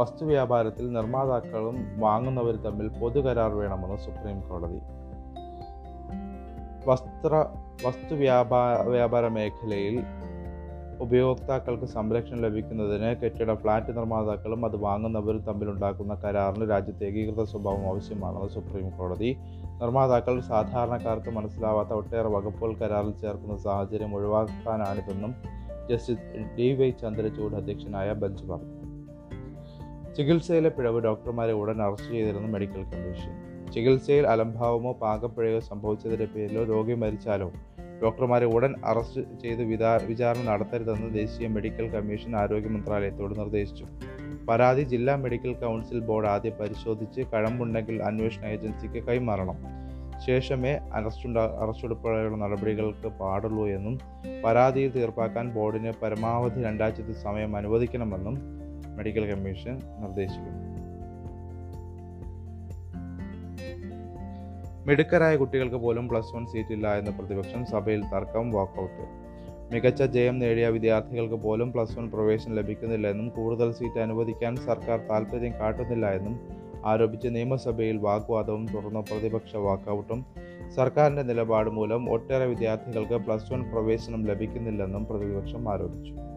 വസ്തുവ്യാപാരത്തിൽ 0.00 0.92
നിർമ്മാതാക്കളും 0.92 2.00
വാങ്ങുന്നവരും 2.00 2.62
തമ്മിൽ 2.62 2.88
പൊതുകരാർ 2.88 3.50
വേണമെന്ന് 3.50 3.97
സുപ്രീം 3.97 4.40
കോടതി. 4.40 4.80
വസ്ത്ര 6.87 7.47
വസ്തു 7.87 8.14
വ്യാപാര 8.14 8.88
വ്യാപാര 8.88 9.28
മേഖലയിൽ 9.28 10.04
ഉപയോക്താക്കൾക്ക് 11.00 11.85
സംരക്ഷണം 11.85 12.43
ലഭിക്കുന്നതിന് 12.43 13.17
കെട്ടിട 13.17 13.55
ഫ്ലാറ്റ് 13.55 13.97
നിർമ്മാതാക്കളും 13.97 14.64
അത് 14.64 14.76
വാങ്ങുന്നവരും 14.76 15.38
തമ്മിലുണ്ടാക്കുന്ന 15.38 16.14
കരാറിന് 16.14 16.71
രാജ്യത്തെ 16.71 17.05
ഏകീകൃത 17.05 17.45
സ്വഭാവം 17.45 17.88
ആവശ്യമാണെന്ന് 17.88 18.49
സുപ്രീം 18.49 18.90
കോടതി. 18.90 19.37
നിർമ്മാതാക്കൾ 19.81 20.40
സാധാരണക്കാർക്ക് 20.40 21.31
മനസ്സിലാവാത്ത 21.31 21.88
ഒട്ടേറെ 21.88 22.28
വകുപ്പുകൾ 22.28 22.75
കരാറിൽ 22.75 23.11
ചേർക്കുന്ന 23.11 23.57
സാഹചര്യം 23.57 24.14
ഒഴിവാക്കാനാണിതെന്നും 24.14 25.35
ജസ്റ്റിസ് 25.90 26.21
ഡി 26.59 26.75
വൈ 26.75 26.90
ചന്ദ്രചൂഡ് 26.90 27.55
അധ്യക്ഷനായ 27.55 28.12
ബെഞ്ച് 28.12 28.45
പറഞ്ഞു. 28.45 28.78
ചികിത്സയിലെ 30.14 30.69
പിഴവ് 30.69 31.00
ഡോക്ടർമാരെ 31.00 31.52
ഉടൻ 31.52 31.83
അറസ്റ്റ് 31.83 32.12
ചെയ്തിരുന്നു 32.12 32.49
മെഡിക്കൽ 32.49 32.83
കമ്മീഷൻ. 32.83 33.49
ചികിത്സയിൽ 33.73 34.26
അലംഭാവമോ 34.26 34.93
പാകപ്പിഴയോ 34.93 35.61
സംഭവിച്ചതിന്റെ 35.61 36.25
പേരിലോ 36.25 36.64
രോഗി 36.64 36.95
മരിച്ചാലോ 36.95 37.52
ഡോക്ടർമാരെ 38.02 38.47
ഉടൻ 38.47 38.75
അറസ്റ്റ് 38.85 39.21
ചെയ്ത് 39.43 39.62
വിചാരണ 40.07 40.43
നടത്തരുതെന്ന് 40.50 41.14
ദേശീയ 41.14 41.49
മെഡിക്കൽ 41.49 41.88
കമ്മീഷൻ 41.88 42.37
ആരോഗ്യ 42.37 42.69
മന്ത്രാലയത്തോട് 42.69 43.38
നിർദ്ദേശിച്ചു. 43.38 43.87
പരാതി 44.49 44.83
ജില്ലാ 44.83 45.17
മെഡിക്കൽ 45.17 45.52
കൗൺസിൽ 45.52 46.00
ബോർഡ് 46.00 46.26
ആദ്യം 46.26 46.52
പരിശോധിച്ച് 46.61 47.21
കഴമ്പുണ്ടെങ്കിൽ 47.21 48.02
അന്വേഷണ 48.02 48.45
ഏജൻസിക്ക് 48.45 49.02
കൈമാറണം. 49.07 49.59
ശേഷമേ 50.26 50.73
അറസ്റ്റുണ്ട 50.93 51.38
അറസ്റ്റെടുപ്പുള്ള 51.38 52.37
നടപടികൾക്ക് 52.37 53.09
പാടുള്ളൂ 53.09 53.67
എന്നും 53.69 53.99
പരാതിയിൽ 54.45 54.90
തീർപ്പാക്കാൻ 54.90 55.50
ബോർഡിന് 55.50 55.93
പരമാവധി 56.02 56.62
രണ്ടാഴ്ചത്തെ 56.62 57.12
സമയം 57.12 57.57
അനുവദിക്കണമെന്നും 57.57 58.38
മെഡിക്കൽ 58.97 59.35
കമ്മീഷൻ 59.35 59.78
നിർദ്ദേശിക്കുന്നു. 60.00 60.58
മിടുക്കരായ 64.88 65.37
കുട്ടികൾക്ക് 65.37 65.76
പോലും 65.76 66.09
പ്ലസ് 66.09 66.37
വൺ 66.37 66.47
സീറ്റില്ല 66.47 66.99
എന്ന 66.99 67.11
പ്രതിപക്ഷം 67.11 67.66
സഭയിൽ 67.66 68.02
തർക്കം 68.02 68.50
വാക്കൌട്ട് 68.50 69.04
മികച്ച 69.75 70.02
ജയം 70.02 70.38
നേടിയ 70.38 70.68
വിദ്യാർത്ഥികൾക്ക് 70.68 71.35
പോലും 71.35 71.73
പ്ലസ് 71.73 71.99
വൺ 71.99 72.11
പ്രവേശനം 72.11 72.54
ലഭിക്കുന്നില്ല 72.54 73.09
എന്നും 73.09 73.28
കൂടുതൽ 73.28 73.73
സീറ്റ് 73.73 73.99
അനുവദിക്കാൻ 73.99 74.57
സർക്കാർ 74.57 74.99
താൽപ്പര്യം 75.11 75.52
കാട്ടുന്നില്ല 75.52 76.07
എന്നും 76.07 76.40
ആരോപിച്ച് 76.85 77.28
നിയമസഭയിൽ 77.28 77.97
വാഗ്വാദവും 77.97 78.66
തുടർന്ന് 78.75 79.00
പ്രതിപക്ഷ 79.00 79.57
വാക്കൌട്ടും 79.57 80.26
സർക്കാരിന്റെ 80.76 81.23
നിലപാട് 81.23 81.71
മൂലം 81.71 82.11
ഒട്ടേറെ 82.11 82.47
വിദ്യാർത്ഥികൾക്ക് 82.47 83.14
പ്ലസ് 83.14 83.52
വൺ 83.52 83.62
പ്രവേശനം 83.62 84.26
ലഭിക്കുന്നില്ലെന്നും 84.26 85.04
പ്രതിപക്ഷം 85.04 85.73
ആരോപിച്ചു. 85.73 86.27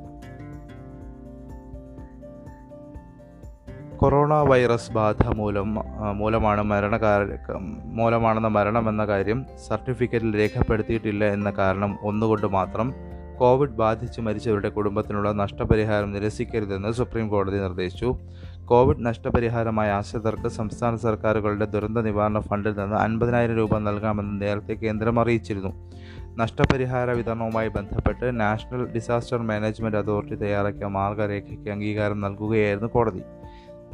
കൊറോണ 4.01 4.33
വൈറസ് 4.33 4.91
ബാധ 4.91 5.27
മൂലം 5.27 5.75
മൂലമാണ് 6.13 6.63
മരണകാര 6.63 7.51
മൂലമാണെന്ന 7.83 8.47
മരണമെന്ന 8.47 9.05
കാര്യം 9.05 9.45
സർട്ടിഫിക്കറ്റിൽ 9.67 10.37
രേഖപ്പെടുത്തിയിട്ടില്ല 10.37 11.25
എന്ന 11.25 11.49
കാരണം 11.51 11.97
ഒന്നുകൊണ്ട് 12.03 12.47
മാത്രം 12.47 12.93
കോവിഡ് 13.39 13.77
ബാധിച്ച് 13.81 14.21
മരിച്ചവരുടെ 14.21 14.69
കുടുംബത്തിനുള്ള 14.69 15.31
നഷ്ടപരിഹാരം 15.31 16.13
നിരസിക്കരുതെന്ന് 16.13 16.91
സുപ്രീം 16.91 17.29
കോടതി 17.29 17.57
നിർദ്ദേശിച്ചു. 17.57 18.17
കോവിഡ് 18.65 19.05
നഷ്ടപരിഹാരമായ 19.05 19.91
ആശ്രിതർക്ക് 19.91 20.47
സംസ്ഥാന 20.47 20.95
സർക്കാരുകളുടെ 20.95 21.65
ദുരന്ത 21.65 21.97
നിവാരണ 21.97 22.39
ഫണ്ടിൽ 22.39 22.79
നിന്ന് 22.79 22.95
അൻപതിനായിരം 22.95 23.55
രൂപ 23.55 23.77
നൽകാമെന്ന് 23.77 24.41
നേരത്തെ 24.41 24.73
കേന്ദ്രം 24.73 25.19
അറിയിച്ചിരുന്നു. 25.19 25.91
നഷ്ടപരിഹാര 26.37 27.11
വിതരണവുമായി 27.11 27.67
ബന്ധപ്പെട്ട് 27.67 28.39
നാഷണൽ 28.39 28.93
ഡിസാസ്റ്റർ 28.93 29.41
മാനേജ്മെന്റ് 29.41 29.97
അതോറിറ്റി 29.97 30.35
തയ്യാറാക്കിയ 30.35 30.85
മാർഗരേഖയ്ക്ക് 30.85 31.69
അംഗീകാരം 31.69 32.21
നൽകുകയായിരുന്നു 32.21 32.87
കോടതി. 32.87 33.23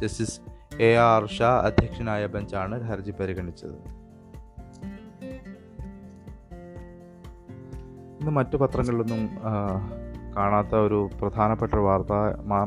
ജസ്റ്റിസ് 0.02 0.40
എ 0.82 0.90
ആർ 0.94 1.26
ഷാ 1.28 1.50
അധ്യക്ഷനായ 1.66 2.26
ബെഞ്ചാണ് 2.26 2.76
ഹർജി 2.88 3.10
പരിഗണിച്ചത്. 3.10 3.76
ഇന്ന് 8.20 8.30
മറ്റു 8.30 8.56
പത്രങ്ങളിലൊന്നും 8.56 9.22
കാണാത്ത 10.36 10.74
ഒരു 10.74 11.10
പ്രധാനപ്പെട്ട 11.20 11.74
വാർത്ത 11.74 12.12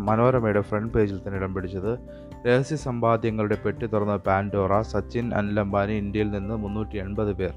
മനോരമയുടെ 0.09 0.61
ഫ്രണ്ട് 0.61 0.93
പേജിൽ 0.93 1.17
തന്നെ 1.17 1.39
ഇടം 1.39 1.53
പിടിച്ചത് 1.53 1.91
രഹസ്യ 2.47 2.75
സമ്പാദ്യങ്ങളുടെ 2.75 3.57
പെട്ടി 3.65 3.85
തുറന്ന 3.85 4.15
പാൻഡോറ 4.15 4.81
സച്ചിൻ 4.81 5.33
അനിൽ 5.33 5.59
അംബാനി 5.59 5.93
ഇന്ത്യയിൽ 5.93 6.31
നിന്ന് 6.31 6.55
മുന്നൂറ്റി 6.55 6.97
എൺപത് 6.97 7.33
പേർ. 7.33 7.53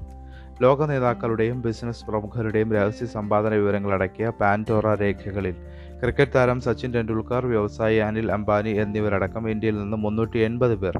ലോക 0.61 0.85
നേതാക്കളുടെയും 0.85 1.61
ബിസിനസ് 1.61 2.05
പ്രമുഖരുടെയും 2.05 2.69
രഹസ്യ 2.73 3.05
സമ്പാദന 3.05 3.53
വിവരങ്ങളടക്കിയ 3.53 4.27
പാൻഡോറ 4.41 4.93
രേഖകളിൽ 4.93 5.55
ക്രിക്കറ്റ് 5.99 6.33
താരം 6.33 6.59
സച്ചിൻ 6.61 6.89
ടെണ്ടുൽക്കർ 6.93 7.43
വ്യവസായി 7.45 7.97
അനിൽ 7.97 8.27
അംബാനി 8.31 8.71
എന്നിവരടക്കം 8.83 9.43
ഇന്ത്യയിൽ 9.49 9.77
നിന്ന് 9.79 9.97
മുന്നൂറ്റി 9.97 10.39
എൺപത് 10.39 10.75
പേർ. 10.81 10.95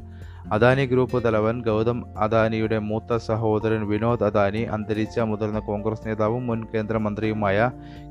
അദാനി 0.52 0.84
ഗ്രൂപ്പ് 0.86 1.18
തലവൻ 1.24 1.56
ഗൗതം 1.60 1.98
അദാനിയുടെ 2.18 2.78
മൂത്ത 2.88 3.16
സഹോദരൻ 3.26 3.82
വിനോദ് 3.88 4.24
അദാനി 4.24 4.62
അന്തരിച്ച 4.76 5.18
മുതിർന്ന 5.30 5.60
കോൺഗ്രസ് 5.68 6.06
നേതാവും 6.08 6.46
മുൻ 6.46 6.62
കേന്ദ്രമന്ത്രിയുമായ 6.72 7.58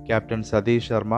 ക്യാപ്റ്റൻ 0.08 0.44
സതീഷ് 0.44 0.88
ശർമ്മ 0.90 1.16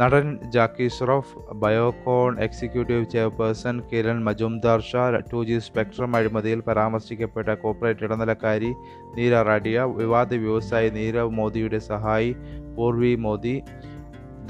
നടൻ 0.00 0.26
Jackie 0.48 0.86
Shroff 0.88 1.32
Biocon 1.62 2.34
executive 2.44 3.08
chairperson 3.14 3.76
Kiran 3.90 4.18
Majumdar 4.24 4.80
Shaw 4.82 5.02
two 5.30 5.40
G 5.44 5.58
spectrum 5.66 6.16
അഴിമതിയിൽ 6.16 6.60
പരാമർശിക്കപ്പെട്ട 6.68 7.48
കോർപ്പറേറ്റ് 7.62 8.04
ഇടനിലക്കാരി 8.06 8.70
നീര 9.16 9.42
റാഡിയ 9.48 9.80
വിവാദ 9.98 10.32
വ്യവസായി 10.44 10.90
നീരവ് 10.90 11.36
മോദിയുടെ 11.40 11.80
സഹായി 11.90 12.30
പൂർവി 12.76 13.14
മോദി 13.24 13.56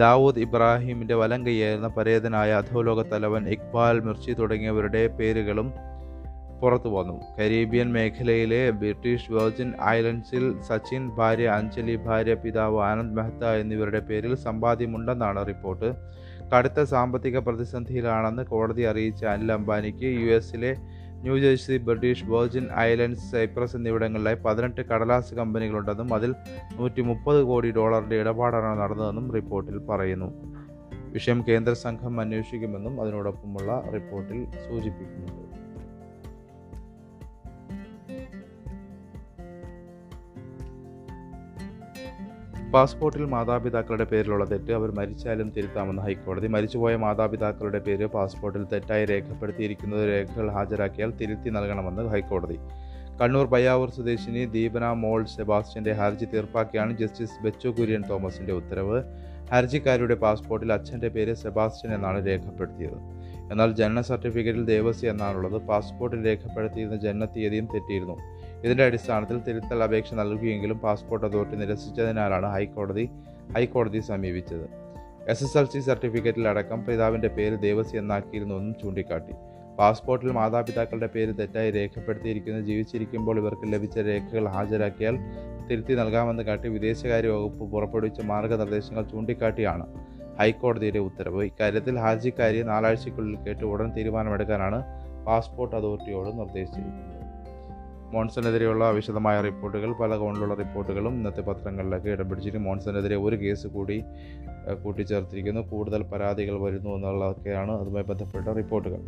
ദാവൂദ് 0.01 0.43
ഇബ്രാഹിമിന്റെ 0.45 1.15
വലങ്കയായിരുന്ന 1.15 1.89
പരേതനായ 1.97 2.51
അധോലോക 2.53 3.01
തലവൻ 3.11 3.43
ഇക്ബാൽ 3.55 3.97
മിർച്ചി 4.07 4.33
തുടങ്ങിയവരുടെ 4.33 5.03
പേരുകളും 5.19 5.69
പുറത്തു 6.61 6.89
വന്നു. 6.89 7.17
കരീബിയൻ 7.39 7.89
മേഖലയിലെ 7.93 8.61
ബ്രിട്ടീഷ് 8.81 9.33
വെർജിൻ 9.33 9.71
ഐലൻഡ്സിൽ 9.95 10.45
സച്ചിൻ 10.69 11.03
ഭാര്യ 11.19 11.47
അഞ്ജലി 11.49 11.97
ഭാര്യ 12.07 12.35
പിതാവ് 12.35 12.79
ആനന്ദ് 12.91 13.17
മെഹ്ത്ത 13.19 13.53
എന്നിവരുടെ 13.63 14.01
പേരിൽ 14.11 14.35
സമ്പാദ്യമുണ്ടെന്നാണ് 14.47 15.47
റിപ്പോർട്ട്. 15.47 15.91
കടുത്ത 16.53 16.81
സാമ്പത്തിക 16.93 17.39
പ്രതിസന്ധിയിലാണെന്ന് 17.39 18.45
കോടതി 18.45 18.83
അറിയിച്ച 18.83 19.25
അനിൽ 19.25 19.53
അംബാനിക്ക് 19.53 20.09
യു 20.21 20.29
എസിലെ 20.39 20.73
New Jersey 21.23 21.77
British 21.77 22.25
Virgin 22.25 22.69
Islands 22.79 23.33
Cyprus 23.33 23.77
എന്നിവിടങ്ങളിലായി 23.77 24.37
പതിനെട്ട് 24.37 24.81
കടലാസ് 24.81 25.35
കമ്പനികളുണ്ടെന്നും 25.35 26.15
അതിൽ 26.15 26.35
നൂറ്റി 26.73 27.01
മുപ്പത് 27.01 27.43
കോടി 27.43 27.71
ഡോളറിന്റെ 27.71 28.21
ഇടപാടാണ് 28.21 28.81
നടന്നതെന്നും 28.81 29.33
റിപ്പോർട്ടിൽ 29.33 29.79
പറയുന്നു. 29.79 30.33
വിഷയം 31.13 31.45
കേന്ദ്ര 31.49 31.73
സംഘം 31.73 32.21
അന്വേഷിക്കുമെന്നും 32.21 33.01
അതിനോടൊപ്പമുള്ള 33.01 33.83
റിപ്പോർട്ടിൽ 33.95 34.45
സൂചിപ്പിക്കുന്നുണ്ട്. 34.69 35.62
പാസ്പോർട്ടിൽ 42.75 43.25
മാതാപിതാക്കളുടെ 43.25 44.05
പേരിലുള്ള 44.05 44.45
തെറ്റ് 44.51 44.73
അവർ 44.73 44.91
മരിച്ചാലും 44.99 45.49
തിരുത്താമെന്ന് 45.57 46.03
ഹൈക്കോടതി. 46.03 46.47
മരിച്ചുപോയ 46.47 46.97
മാതാപിതാക്കളുടെ 46.97 47.79
പേര് 47.79 48.07
പാസ്പോർട്ടിൽ 48.07 48.65
തെറ്റായി 48.73 49.05
രേഖപ്പെടുത്തിയിരിക്കുന്നത് 49.05 50.05
രേഖകൾ 50.09 50.51
ഹാജരാക്കിയാൽ 50.51 51.11
തിരുത്തി 51.21 51.51
നൽകണമെന്ന് 51.51 52.03
ഹൈക്കോടതി. 52.03 52.57
കണ്ണൂർ 53.21 53.47
പയ്യാവൂർ 53.47 53.91
സ്വദേശിനി 53.91 54.45
ദീപന 54.45 54.93
മോൾ 54.93 55.25
സെബാസ്റ്റ്യന്റെ 55.25 55.93
ഹർജി 55.93 56.25
തീർപ്പാക്കിയാണ് 56.25 56.97
ജസ്റ്റിസ് 56.97 57.43
ബെച്ചു 57.43 57.69
കുര്യൻ 57.69 58.05
തോമസിന്റെ 58.11 58.53
ഉത്തരവ്. 58.53 59.01
ഹർജിക്കാരിയുടെ 59.53 60.15
പാസ്പോർട്ടിൽ 60.15 60.73
അച്ഛന്റെ 60.73 61.09
പേര് 61.09 61.35
സെബാസ്റ്റ്യൻ 61.35 61.95
എന്നാണ് 61.95 62.27
രേഖപ്പെടുത്തിയത്. 62.27 62.99
എന്നാൽ 63.53 63.73
ജനന 63.73 64.01
സർട്ടിഫിക്കറ്റിൽ 64.01 64.65
ദേവസി 64.65 65.07
എന്നാണുള്ളത്. 65.07 65.59
പാസ്പോർട്ടിൽ 65.67 66.27
രേഖപ്പെടുത്തിയിരുന്ന 66.27 66.97
ജനനത്തീയതിയും 66.97 67.69
തെറ്റിയിരുന്നു. 67.75 68.17
ഇതിന്റെ 68.65 68.85
അടിസ്ഥാനത്തിൽ 68.85 69.39
തിരുത്തൽ 69.39 69.83
അപേക്ഷ 69.83 70.15
നൽകുകയെങ്കിലും 70.15 70.79
പാസ്പോർട്ട് 70.79 71.27
അതോറിറ്റി 71.27 71.57
നിരസിച്ചതിനാലാണ് 71.57 72.47
ഹൈക്കോടതി 72.47 73.11
ഹൈക്കോടതിയെ 73.57 74.01
സമീപിച്ചത്. 74.01 74.67
എസ് 75.29 75.45
എസ് 75.45 75.59
എൽ 75.59 75.65
സി 75.65 75.81
സർട്ടിഫിക്കറ്റിൽ 75.81 76.49
അടക്കം 76.49 76.87
പിതാവിന്റെ 76.87 77.29
പേര് 77.29 77.63
ദേവസി 77.63 77.97
എന്നാക്കിയിരുന്നുവെന്നും 77.97 78.75
ചൂണ്ടിക്കാട്ടി. 78.83 79.35
പാസ്പോർട്ടിൽ 79.79 80.31
മാതാപിതാക്കളുടെ 80.33 81.07
പേര് 81.07 81.33
തെറ്റായി 81.39 81.71
രേഖപ്പെടുത്തിയിരിക്കുന്ന 81.71 82.61
ജീവിച്ചിരിക്കുമ്പോൾ 82.61 83.39
ഇവർക്ക് 83.39 83.73
ലഭിച്ച 83.73 83.99
രേഖകൾ 83.99 84.49
ഹാജരാക്കിയാൽ 84.49 85.19
തിരുത്തി 85.71 85.95
നൽകാമെന്ന് 85.95 86.43
കാട്ടി 86.43 86.69
വിദേശകാര്യ 86.69 87.29
വകുപ്പ് 87.29 87.73
പുറപ്പെടുവിച്ച 87.73 88.21
മാർഗനിർദ്ദേശങ്ങൾ 88.21 89.03
ചൂണ്ടിക്കാട്ടിയാണ് 89.03 89.87
ഹൈക്കോടതിയുടെ 90.39 90.99
ഉത്തരവ്. 90.99 91.45
ഇക്കാര്യത്തിൽ 91.45 91.99
ഹാജിക്കാരിയെ 91.99 92.63
നാലാഴ്ചയ്ക്കുള്ളിൽ 92.63 93.37
കേട്ട് 93.37 93.65
ഉടൻ 93.65 93.91
തീരുമാനമെടുക്കാനാണ് 93.97 94.81
പാസ്പോർട്ട് 95.27 95.77
അതോറിറ്റിയോട് 95.77 96.39
നിർദ്ദേശിച്ചിരിക്കുന്നത്. 96.39 97.22
മോൺസണെതിരെയുള്ള 98.13 98.91
വിശദമായ 98.91 99.41
റിപ്പോർട്ടുകൾ 99.41 99.93
പല 99.93 100.17
കോണിലുള്ള 100.17 100.55
റിപ്പോർട്ടുകളും 100.55 101.15
ഇന്നത്തെ 101.15 101.41
പത്രങ്ങളിലൊക്കെ 101.41 102.11
ഇടം 102.11 102.29
പിടിച്ചിട്ട് 102.29 102.59
മോൺസണെതിരെ 102.59 103.17
ഒരു 103.17 103.37
കേസ് 103.37 103.67
കൂടി 103.67 104.05
കൂട്ടിച്ചേർത്തിരിക്കുന്നു. 104.83 105.61
കൂടുതൽ 105.61 106.03
പരാതികൾ 106.03 106.63
വരുന്നു 106.63 106.91
എന്നുള്ളതൊക്കെയാണ് 106.91 107.81
അതുമായി 107.81 108.05
ബന്ധപ്പെട്ട 108.05 108.49
റിപ്പോർട്ടുകൾ. 108.49 108.99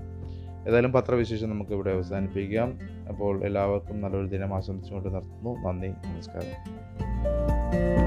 ഏതായാലും 0.69 0.93
പത്രവിശേഷം 0.93 1.51
നമുക്ക് 1.51 1.71
ഇവിടെ 1.71 1.91
അവസാനിപ്പിക്കാം. 1.91 2.79
അപ്പോൾ 3.09 3.45
എല്ലാവർക്കും 3.45 4.01
നല്ലൊരു 4.01 4.27
ദിനം 4.27 4.55
ആശംസിച്ചുകൊണ്ട് 4.55 5.15
നിർത്തുന്നു. 5.15 5.69
നന്ദി 5.69 5.89
നമസ്കാരം. 5.89 8.04